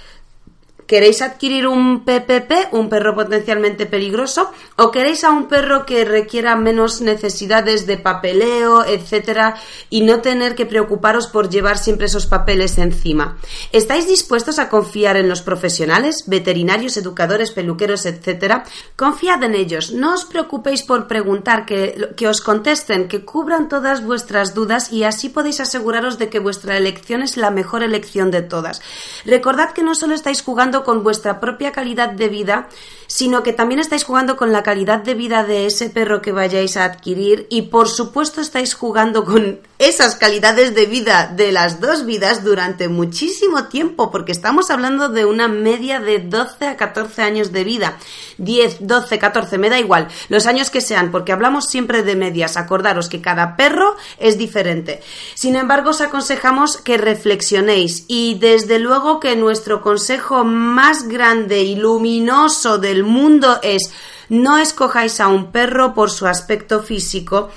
¿Queréis 0.89 1.21
adquirir 1.21 1.67
un 1.67 2.03
PPP, 2.03 2.73
un 2.73 2.89
perro 2.89 3.15
potencialmente 3.15 3.85
peligroso? 3.85 4.51
¿O 4.77 4.91
queréis 4.91 5.23
a 5.23 5.29
un 5.29 5.47
perro 5.47 5.85
que 5.85 6.07
requiera 6.07 6.57
menos 6.57 7.03
necesidades 7.03 7.87
de 7.87 7.99
papeleo, 7.99 8.87
etcétera, 8.87 9.57
y 9.91 10.01
no 10.01 10.23
tener 10.23 10.55
que 10.55 10.65
preocuparos 10.65 11.27
por 11.27 11.51
llevar 11.51 11.77
siempre 11.77 12.07
esos 12.07 12.25
papeles 12.25 12.79
encima? 12.79 13.37
¿Estáis 13.71 14.09
dispuestos 14.09 14.59
a 14.59 14.71
confiar 14.71 15.19
en 15.19 15.29
los 15.29 15.43
profesionales, 15.43 16.25
veterinarios, 16.27 16.97
educadores, 16.97 17.51
peluqueros, 17.51 18.07
etcétera? 18.07 18.65
Confiad 18.97 19.43
en 19.43 19.57
ellos, 19.57 19.93
no 19.93 20.15
os 20.15 20.25
preocupéis 20.25 20.85
por 20.85 21.07
preguntar, 21.07 21.67
que, 21.67 22.15
que 22.17 22.29
os 22.29 22.41
contesten, 22.41 23.09
que 23.09 23.27
cubran 23.27 23.69
todas 23.69 24.03
vuestras 24.03 24.55
dudas 24.55 24.91
y 24.91 25.05
así 25.05 25.29
podéis 25.29 25.61
aseguraros 25.61 26.17
de 26.17 26.31
que 26.31 26.39
vuestra 26.39 26.79
elección 26.79 27.21
es 27.21 27.37
la 27.37 27.51
mejor 27.51 27.83
elección 27.83 28.31
de 28.31 28.41
todas. 28.41 28.81
Recordad 29.27 29.73
que 29.73 29.83
no 29.83 29.95
solo 29.95 30.15
estáis 30.15 30.41
jugando 30.41 30.78
con 30.85 31.03
vuestra 31.03 31.41
propia 31.41 31.73
calidad 31.73 32.11
de 32.11 32.29
vida, 32.29 32.69
sino 33.09 33.43
que 33.43 33.53
también 33.53 33.81
estáis 33.81 34.05
jugando 34.05 34.37
con 34.37 34.53
la 34.53 34.63
calidad 34.63 35.03
de 35.03 35.15
vida 35.15 35.43
de 35.43 35.67
ese 35.67 35.91
perro 35.91 36.21
que 36.21 36.33
vayáis 36.33 36.77
a 36.77 36.85
adquirir 36.85 37.47
y 37.51 37.63
por 37.63 37.89
supuesto 37.89 38.41
estáis 38.41 38.75
jugando 38.75 39.25
con 39.25 39.61
esas 39.79 40.17
calidades 40.17 40.75
de 40.75 40.87
vida 40.87 41.33
de 41.35 41.53
las 41.53 41.81
dos 41.81 42.05
vidas 42.05 42.45
durante 42.45 42.89
muchísimo 42.89 43.65
tiempo, 43.65 44.11
porque 44.11 44.33
estamos 44.33 44.71
hablando 44.71 45.09
de 45.09 45.25
una 45.25 45.49
media 45.49 46.01
de 46.01 46.19
12 46.19 46.67
a 46.67 46.77
14 46.77 47.23
años 47.23 47.53
de 47.53 47.65
vida. 47.65 47.97
10, 48.39 48.87
12, 48.87 49.19
14, 49.19 49.59
me 49.59 49.71
da 49.71 49.79
igual, 49.79 50.09
los 50.29 50.47
años 50.47 50.71
que 50.71 50.81
sean, 50.81 51.11
porque 51.11 51.33
hablamos 51.33 51.67
siempre 51.67 52.03
de 52.03 52.17
medias. 52.17 52.57
Acordaros 52.57 53.09
que 53.09 53.21
cada 53.21 53.57
perro 53.57 53.97
es 54.19 54.37
diferente. 54.37 55.01
Sin 55.35 55.57
embargo, 55.57 55.91
os 55.91 56.01
aconsejamos 56.01 56.77
que 56.77 56.99
reflexionéis 56.99 58.05
y 58.09 58.37
desde 58.39 58.81
luego 58.81 59.21
que 59.21 59.37
nuestro 59.37 59.81
consejo 59.81 60.45
más 60.45 60.68
grande 61.09 61.63
y 61.63 61.77
luminoso 61.77 62.79
del 62.79 63.05
mundo 63.05 63.59
es 63.63 63.91
no 64.29 64.59
escojáis 64.59 65.21
a 65.21 65.29
un 65.29 65.51
perro 65.51 65.95
por 65.95 66.11
su 66.11 66.27
aspecto 66.27 66.83
físico, 66.83 67.51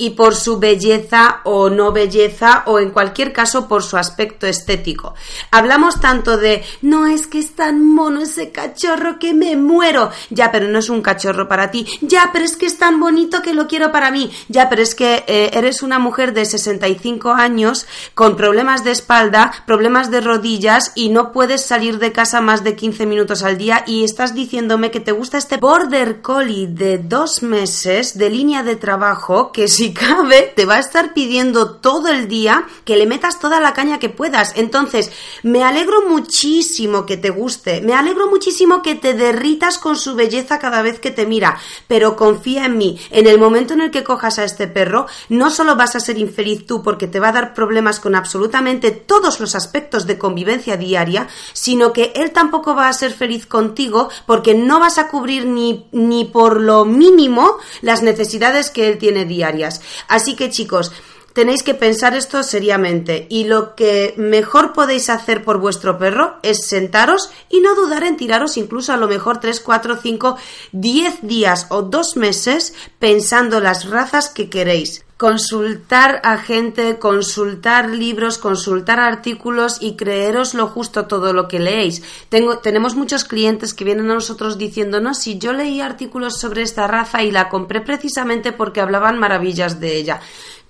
y 0.00 0.10
por 0.10 0.34
su 0.34 0.58
belleza 0.58 1.40
o 1.44 1.68
no 1.68 1.92
belleza 1.92 2.62
o 2.66 2.78
en 2.78 2.90
cualquier 2.90 3.34
caso 3.34 3.68
por 3.68 3.82
su 3.82 3.98
aspecto 3.98 4.46
estético. 4.46 5.14
Hablamos 5.50 6.00
tanto 6.00 6.38
de 6.38 6.64
no 6.80 7.06
es 7.06 7.26
que 7.26 7.38
es 7.38 7.54
tan 7.54 7.86
mono 7.86 8.22
ese 8.22 8.50
cachorro 8.50 9.18
que 9.18 9.34
me 9.34 9.56
muero. 9.56 10.10
Ya, 10.30 10.50
pero 10.50 10.68
no 10.68 10.78
es 10.78 10.88
un 10.88 11.02
cachorro 11.02 11.46
para 11.48 11.70
ti. 11.70 11.86
Ya, 12.00 12.30
pero 12.32 12.46
es 12.46 12.56
que 12.56 12.64
es 12.64 12.78
tan 12.78 12.98
bonito 12.98 13.42
que 13.42 13.52
lo 13.52 13.68
quiero 13.68 13.92
para 13.92 14.10
mí. 14.10 14.30
Ya, 14.48 14.70
pero 14.70 14.80
es 14.80 14.94
que 14.94 15.22
eh, 15.26 15.50
eres 15.52 15.82
una 15.82 15.98
mujer 15.98 16.32
de 16.32 16.46
65 16.46 17.32
años 17.32 17.86
con 18.14 18.36
problemas 18.36 18.84
de 18.84 18.92
espalda, 18.92 19.52
problemas 19.66 20.10
de 20.10 20.22
rodillas 20.22 20.92
y 20.94 21.10
no 21.10 21.30
puedes 21.30 21.66
salir 21.66 21.98
de 21.98 22.12
casa 22.12 22.40
más 22.40 22.64
de 22.64 22.74
15 22.74 23.04
minutos 23.04 23.42
al 23.42 23.58
día 23.58 23.84
y 23.86 24.02
estás 24.04 24.34
diciéndome 24.34 24.90
que 24.90 25.00
te 25.00 25.12
gusta 25.12 25.36
este 25.36 25.58
border 25.58 26.22
collie 26.22 26.68
de 26.68 26.96
dos 26.96 27.42
meses 27.42 28.16
de 28.16 28.30
línea 28.30 28.62
de 28.62 28.76
trabajo 28.76 29.52
que 29.52 29.68
si 29.68 29.89
cabe, 29.92 30.52
te 30.54 30.64
va 30.64 30.76
a 30.76 30.80
estar 30.80 31.14
pidiendo 31.14 31.76
todo 31.76 32.08
el 32.08 32.28
día 32.28 32.66
que 32.84 32.96
le 32.96 33.06
metas 33.06 33.40
toda 33.40 33.60
la 33.60 33.72
caña 33.72 33.98
que 33.98 34.08
puedas. 34.08 34.52
Entonces, 34.56 35.10
me 35.42 35.62
alegro 35.62 36.08
muchísimo 36.08 37.06
que 37.06 37.16
te 37.16 37.30
guste, 37.30 37.80
me 37.80 37.94
alegro 37.94 38.28
muchísimo 38.28 38.82
que 38.82 38.94
te 38.94 39.14
derritas 39.14 39.78
con 39.78 39.96
su 39.96 40.14
belleza 40.14 40.58
cada 40.58 40.82
vez 40.82 41.00
que 41.00 41.10
te 41.10 41.26
mira, 41.26 41.58
pero 41.86 42.16
confía 42.16 42.66
en 42.66 42.78
mí, 42.78 42.98
en 43.10 43.26
el 43.26 43.38
momento 43.38 43.74
en 43.74 43.80
el 43.80 43.90
que 43.90 44.04
cojas 44.04 44.38
a 44.38 44.44
este 44.44 44.66
perro, 44.66 45.06
no 45.28 45.50
solo 45.50 45.76
vas 45.76 45.96
a 45.96 46.00
ser 46.00 46.18
infeliz 46.18 46.66
tú 46.66 46.82
porque 46.82 47.06
te 47.06 47.20
va 47.20 47.28
a 47.28 47.32
dar 47.32 47.54
problemas 47.54 48.00
con 48.00 48.14
absolutamente 48.14 48.90
todos 48.90 49.40
los 49.40 49.54
aspectos 49.54 50.06
de 50.06 50.18
convivencia 50.18 50.76
diaria, 50.76 51.28
sino 51.52 51.92
que 51.92 52.12
él 52.14 52.32
tampoco 52.32 52.74
va 52.74 52.88
a 52.88 52.92
ser 52.92 53.12
feliz 53.12 53.46
contigo 53.46 54.08
porque 54.26 54.54
no 54.54 54.80
vas 54.80 54.98
a 54.98 55.08
cubrir 55.08 55.46
ni, 55.46 55.86
ni 55.92 56.24
por 56.24 56.60
lo 56.60 56.84
mínimo 56.84 57.56
las 57.82 58.02
necesidades 58.02 58.70
que 58.70 58.88
él 58.88 58.98
tiene 58.98 59.24
diarias. 59.24 59.79
Así 60.08 60.36
que 60.36 60.50
chicos, 60.50 60.92
tenéis 61.32 61.62
que 61.62 61.74
pensar 61.74 62.14
esto 62.14 62.42
seriamente. 62.42 63.26
Y 63.30 63.44
lo 63.44 63.74
que 63.74 64.14
mejor 64.16 64.72
podéis 64.72 65.10
hacer 65.10 65.44
por 65.44 65.58
vuestro 65.58 65.98
perro 65.98 66.38
es 66.42 66.66
sentaros 66.66 67.30
y 67.48 67.60
no 67.60 67.74
dudar 67.74 68.04
en 68.04 68.16
tiraros 68.16 68.56
incluso 68.56 68.92
a 68.92 68.96
lo 68.96 69.08
mejor 69.08 69.40
3, 69.40 69.60
4, 69.60 69.98
5, 70.02 70.36
10 70.72 71.22
días 71.22 71.66
o 71.70 71.82
2 71.82 72.16
meses 72.16 72.74
pensando 72.98 73.60
las 73.60 73.88
razas 73.88 74.28
que 74.28 74.50
queréis 74.50 75.04
consultar 75.20 76.22
a 76.24 76.38
gente, 76.38 76.98
consultar 76.98 77.90
libros, 77.90 78.38
consultar 78.38 78.98
artículos 78.98 79.76
y 79.78 79.94
creeros 79.94 80.54
lo 80.54 80.66
justo 80.68 81.04
todo 81.04 81.34
lo 81.34 81.46
que 81.46 81.58
leéis. 81.58 82.02
Tengo, 82.30 82.60
tenemos 82.60 82.94
muchos 82.94 83.24
clientes 83.24 83.74
que 83.74 83.84
vienen 83.84 84.10
a 84.10 84.14
nosotros 84.14 84.56
diciéndonos 84.56 85.18
si 85.18 85.36
yo 85.36 85.52
leí 85.52 85.82
artículos 85.82 86.38
sobre 86.38 86.62
esta 86.62 86.86
raza 86.86 87.22
y 87.22 87.32
la 87.32 87.50
compré 87.50 87.82
precisamente 87.82 88.52
porque 88.52 88.80
hablaban 88.80 89.18
maravillas 89.18 89.78
de 89.78 89.94
ella. 89.94 90.20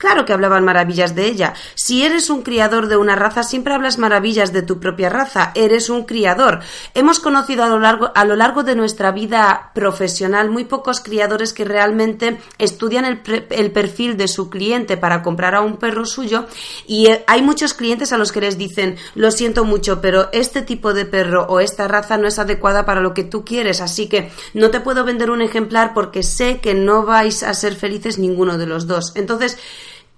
Claro 0.01 0.25
que 0.25 0.33
hablaban 0.33 0.65
maravillas 0.65 1.15
de 1.15 1.27
ella. 1.27 1.53
Si 1.75 2.03
eres 2.03 2.31
un 2.31 2.41
criador 2.41 2.87
de 2.89 2.97
una 2.97 3.17
raza, 3.17 3.43
siempre 3.43 3.75
hablas 3.75 3.99
maravillas 3.99 4.51
de 4.51 4.63
tu 4.63 4.81
propia 4.81 5.11
raza. 5.11 5.53
Eres 5.55 5.91
un 5.91 6.05
criador. 6.05 6.61
Hemos 6.95 7.21
conocido 7.21 7.65
a 7.65 7.69
lo 7.69 7.79
largo, 7.79 8.11
a 8.15 8.25
lo 8.25 8.35
largo 8.35 8.63
de 8.63 8.75
nuestra 8.75 9.13
vida 9.13 9.73
profesional 9.75 10.49
muy 10.49 10.65
pocos 10.65 11.01
criadores 11.01 11.53
que 11.53 11.67
realmente 11.67 12.41
estudian 12.57 13.05
el, 13.05 13.21
el 13.51 13.73
perfil 13.73 14.17
de 14.17 14.27
su 14.27 14.49
cliente 14.49 14.97
para 14.97 15.21
comprar 15.23 15.55
a 15.55 15.61
un 15.61 15.77
perro 15.77 16.07
suyo 16.07 16.47
y 16.87 17.09
eh, 17.09 17.23
hay 17.27 17.43
muchos 17.43 17.75
clientes 17.75 18.15
a 18.15 18.17
los 18.17 18.33
que 18.33 18.41
les 18.41 18.57
dicen 18.57 18.97
lo 19.15 19.31
siento 19.31 19.67
mucho, 19.67 20.01
pero 20.01 20.31
este 20.33 20.63
tipo 20.63 20.95
de 20.95 21.05
perro 21.05 21.45
o 21.47 21.61
esta 21.61 21.89
raza 21.89 22.17
no 22.17 22.27
es 22.27 22.39
adecuada 22.39 22.87
para 22.87 23.03
lo 23.03 23.13
que 23.13 23.25
tú 23.25 23.45
quieres, 23.45 23.83
así 23.83 24.09
que 24.09 24.31
no 24.55 24.71
te 24.71 24.81
puedo 24.81 25.05
vender 25.05 25.31
un 25.31 25.43
ejemplar 25.43 25.93
porque 25.93 26.23
sé 26.23 26.61
que 26.61 26.73
no 26.73 27.05
vais 27.05 27.43
a 27.43 27.53
ser 27.53 27.75
felices 27.75 28.19
ninguno 28.19 28.57
de 28.57 28.67
los 28.67 28.87
dos. 28.87 29.13
Entonces, 29.15 29.59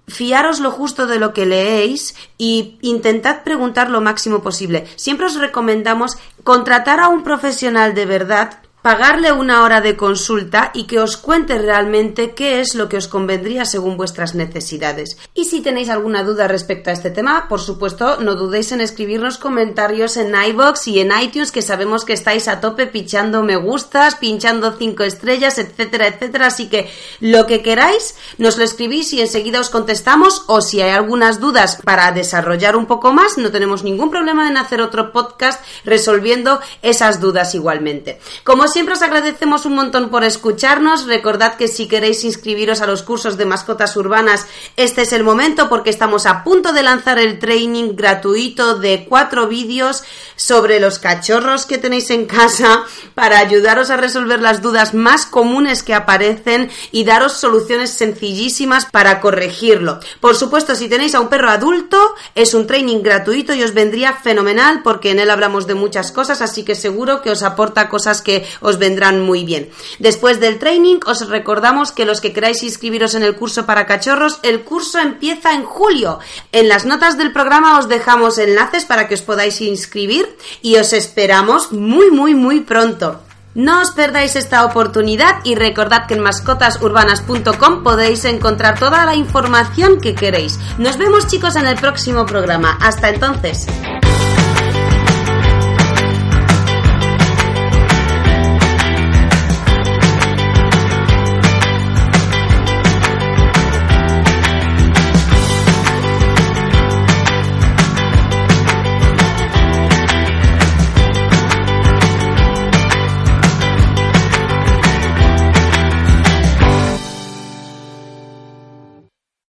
Fiaros 0.07 0.59
lo 0.59 0.71
justo 0.71 1.07
de 1.07 1.17
lo 1.17 1.33
que 1.33 1.45
leéis 1.45 2.15
y 2.37 2.77
intentad 2.81 3.43
preguntar 3.43 3.89
lo 3.89 4.01
máximo 4.01 4.41
posible. 4.41 4.85
Siempre 4.95 5.27
os 5.27 5.35
recomendamos 5.35 6.17
contratar 6.43 6.99
a 6.99 7.07
un 7.07 7.23
profesional 7.23 7.93
de 7.93 8.05
verdad 8.05 8.59
pagarle 8.83 9.31
una 9.31 9.63
hora 9.63 9.79
de 9.79 9.95
consulta 9.95 10.71
y 10.73 10.83
que 10.83 10.99
os 10.99 11.15
cuente 11.15 11.57
realmente 11.57 12.33
qué 12.35 12.59
es 12.59 12.75
lo 12.75 12.89
que 12.89 12.97
os 12.97 13.07
convendría 13.07 13.63
según 13.63 13.95
vuestras 13.95 14.35
necesidades. 14.35 15.17
Y 15.33 15.45
si 15.45 15.61
tenéis 15.61 15.89
alguna 15.89 16.23
duda 16.23 16.49
respecto 16.49 16.89
a 16.89 16.93
este 16.93 17.09
tema, 17.09 17.47
por 17.47 17.61
supuesto, 17.61 18.17
no 18.19 18.35
dudéis 18.35 18.73
en 18.73 18.81
escribirnos 18.81 19.37
comentarios 19.37 20.17
en 20.17 20.35
iBox 20.35 20.89
y 20.89 20.99
en 20.99 21.11
iTunes, 21.17 21.53
que 21.53 21.61
sabemos 21.61 22.03
que 22.03 22.11
estáis 22.11 22.49
a 22.49 22.59
tope 22.59 22.85
pinchando 22.85 23.41
me 23.41 23.55
gustas, 23.55 24.15
pinchando 24.15 24.73
cinco 24.73 25.03
estrellas, 25.03 25.57
etcétera, 25.59 26.07
etcétera. 26.07 26.47
Así 26.47 26.67
que 26.67 26.91
lo 27.21 27.47
que 27.47 27.61
queráis, 27.61 28.15
nos 28.37 28.57
lo 28.57 28.65
escribís 28.65 29.13
y 29.13 29.21
enseguida 29.21 29.61
os 29.61 29.69
contestamos. 29.69 30.43
O 30.47 30.59
si 30.59 30.81
hay 30.81 30.91
algunas 30.91 31.39
dudas 31.39 31.79
para 31.85 32.11
desarrollar 32.11 32.75
un 32.75 32.85
poco 32.85 33.13
más, 33.13 33.37
no 33.37 33.49
tenemos 33.49 33.85
ningún 33.85 34.11
problema 34.11 34.49
en 34.49 34.57
hacer 34.57 34.81
otro 34.81 35.13
podcast 35.13 35.63
resolviendo 35.85 36.59
esas 36.81 37.21
dudas 37.21 37.55
igualmente. 37.55 38.19
Como 38.43 38.67
siempre 38.73 38.95
os 38.95 39.03
agradecemos 39.03 39.67
un 39.67 39.75
montón 39.75 40.09
por 40.09 40.23
escucharnos. 40.23 41.05
Recordad 41.05 41.55
que 41.57 41.67
si 41.67 41.87
queréis 41.87 42.23
inscribiros 42.23 42.81
a 42.81 42.87
los 42.87 43.03
cursos 43.03 43.37
de 43.37 43.45
mascotas 43.45 43.95
urbanas, 43.95 44.47
este 44.75 45.03
es 45.03 45.13
el 45.13 45.23
momento 45.23 45.69
porque 45.69 45.91
estamos 45.91 46.25
a 46.25 46.43
punto 46.43 46.73
de 46.73 46.81
lanzar 46.81 47.19
el 47.19 47.37
training 47.37 47.95
gratuito 47.95 48.79
de 48.79 49.05
cuatro 49.07 49.47
vídeos 49.47 50.03
sobre 50.35 50.79
los 50.79 50.97
cachorros 50.97 51.67
que 51.67 51.77
tenéis 51.77 52.09
en 52.09 52.25
casa 52.25 52.83
para 53.13 53.37
ayudaros 53.37 53.91
a 53.91 53.97
resolver 53.97 54.41
las 54.41 54.63
dudas 54.63 54.95
más 54.95 55.27
comunes 55.27 55.83
que 55.83 55.93
aparecen 55.93 56.71
y 56.91 57.03
daros 57.03 57.33
soluciones 57.33 57.91
sencillísimas 57.91 58.87
para 58.87 59.21
corregirlo. 59.21 59.99
Por 60.19 60.35
supuesto, 60.35 60.73
si 60.73 60.89
tenéis 60.89 61.13
a 61.13 61.19
un 61.19 61.29
perro 61.29 61.51
adulto, 61.51 62.15
es 62.33 62.55
un 62.55 62.65
training 62.65 63.03
gratuito 63.03 63.53
y 63.53 63.61
os 63.61 63.75
vendría 63.75 64.13
fenomenal 64.13 64.81
porque 64.83 65.11
en 65.11 65.19
él 65.19 65.29
hablamos 65.29 65.67
de 65.67 65.75
muchas 65.75 66.11
cosas, 66.11 66.41
así 66.41 66.63
que 66.63 66.73
seguro 66.73 67.21
que 67.21 67.29
os 67.29 67.43
aporta 67.43 67.87
cosas 67.87 68.23
que 68.23 68.47
os 68.63 68.79
vendrán 68.79 69.21
muy 69.21 69.43
bien. 69.43 69.69
Después 69.99 70.39
del 70.39 70.57
training 70.57 70.99
os 71.05 71.27
recordamos 71.29 71.91
que 71.91 72.05
los 72.05 72.21
que 72.21 72.33
queráis 72.33 72.63
inscribiros 72.63 73.13
en 73.13 73.23
el 73.23 73.35
curso 73.35 73.65
para 73.65 73.85
cachorros, 73.85 74.39
el 74.41 74.61
curso 74.61 74.99
empieza 74.99 75.53
en 75.53 75.63
julio. 75.63 76.19
En 76.51 76.67
las 76.69 76.85
notas 76.85 77.17
del 77.17 77.31
programa 77.31 77.77
os 77.77 77.87
dejamos 77.87 78.37
enlaces 78.37 78.85
para 78.85 79.07
que 79.07 79.13
os 79.13 79.21
podáis 79.21 79.61
inscribir 79.61 80.35
y 80.61 80.77
os 80.77 80.93
esperamos 80.93 81.71
muy 81.71 82.09
muy 82.09 82.33
muy 82.33 82.61
pronto. 82.61 83.19
No 83.55 83.81
os 83.81 83.91
perdáis 83.91 84.35
esta 84.35 84.65
oportunidad 84.65 85.41
y 85.43 85.53
recordad 85.53 86.07
que 86.07 86.15
en 86.15 86.21
mascotasurbanas.com 86.21 87.83
podéis 87.83 88.25
encontrar 88.25 88.79
toda 88.79 89.05
la 89.05 89.15
información 89.15 90.01
que 90.01 90.15
queréis. 90.15 90.59
Nos 90.79 90.97
vemos 90.97 91.27
chicos 91.27 91.55
en 91.55 91.67
el 91.67 91.75
próximo 91.75 92.25
programa. 92.25 92.79
Hasta 92.81 93.09
entonces. 93.09 93.67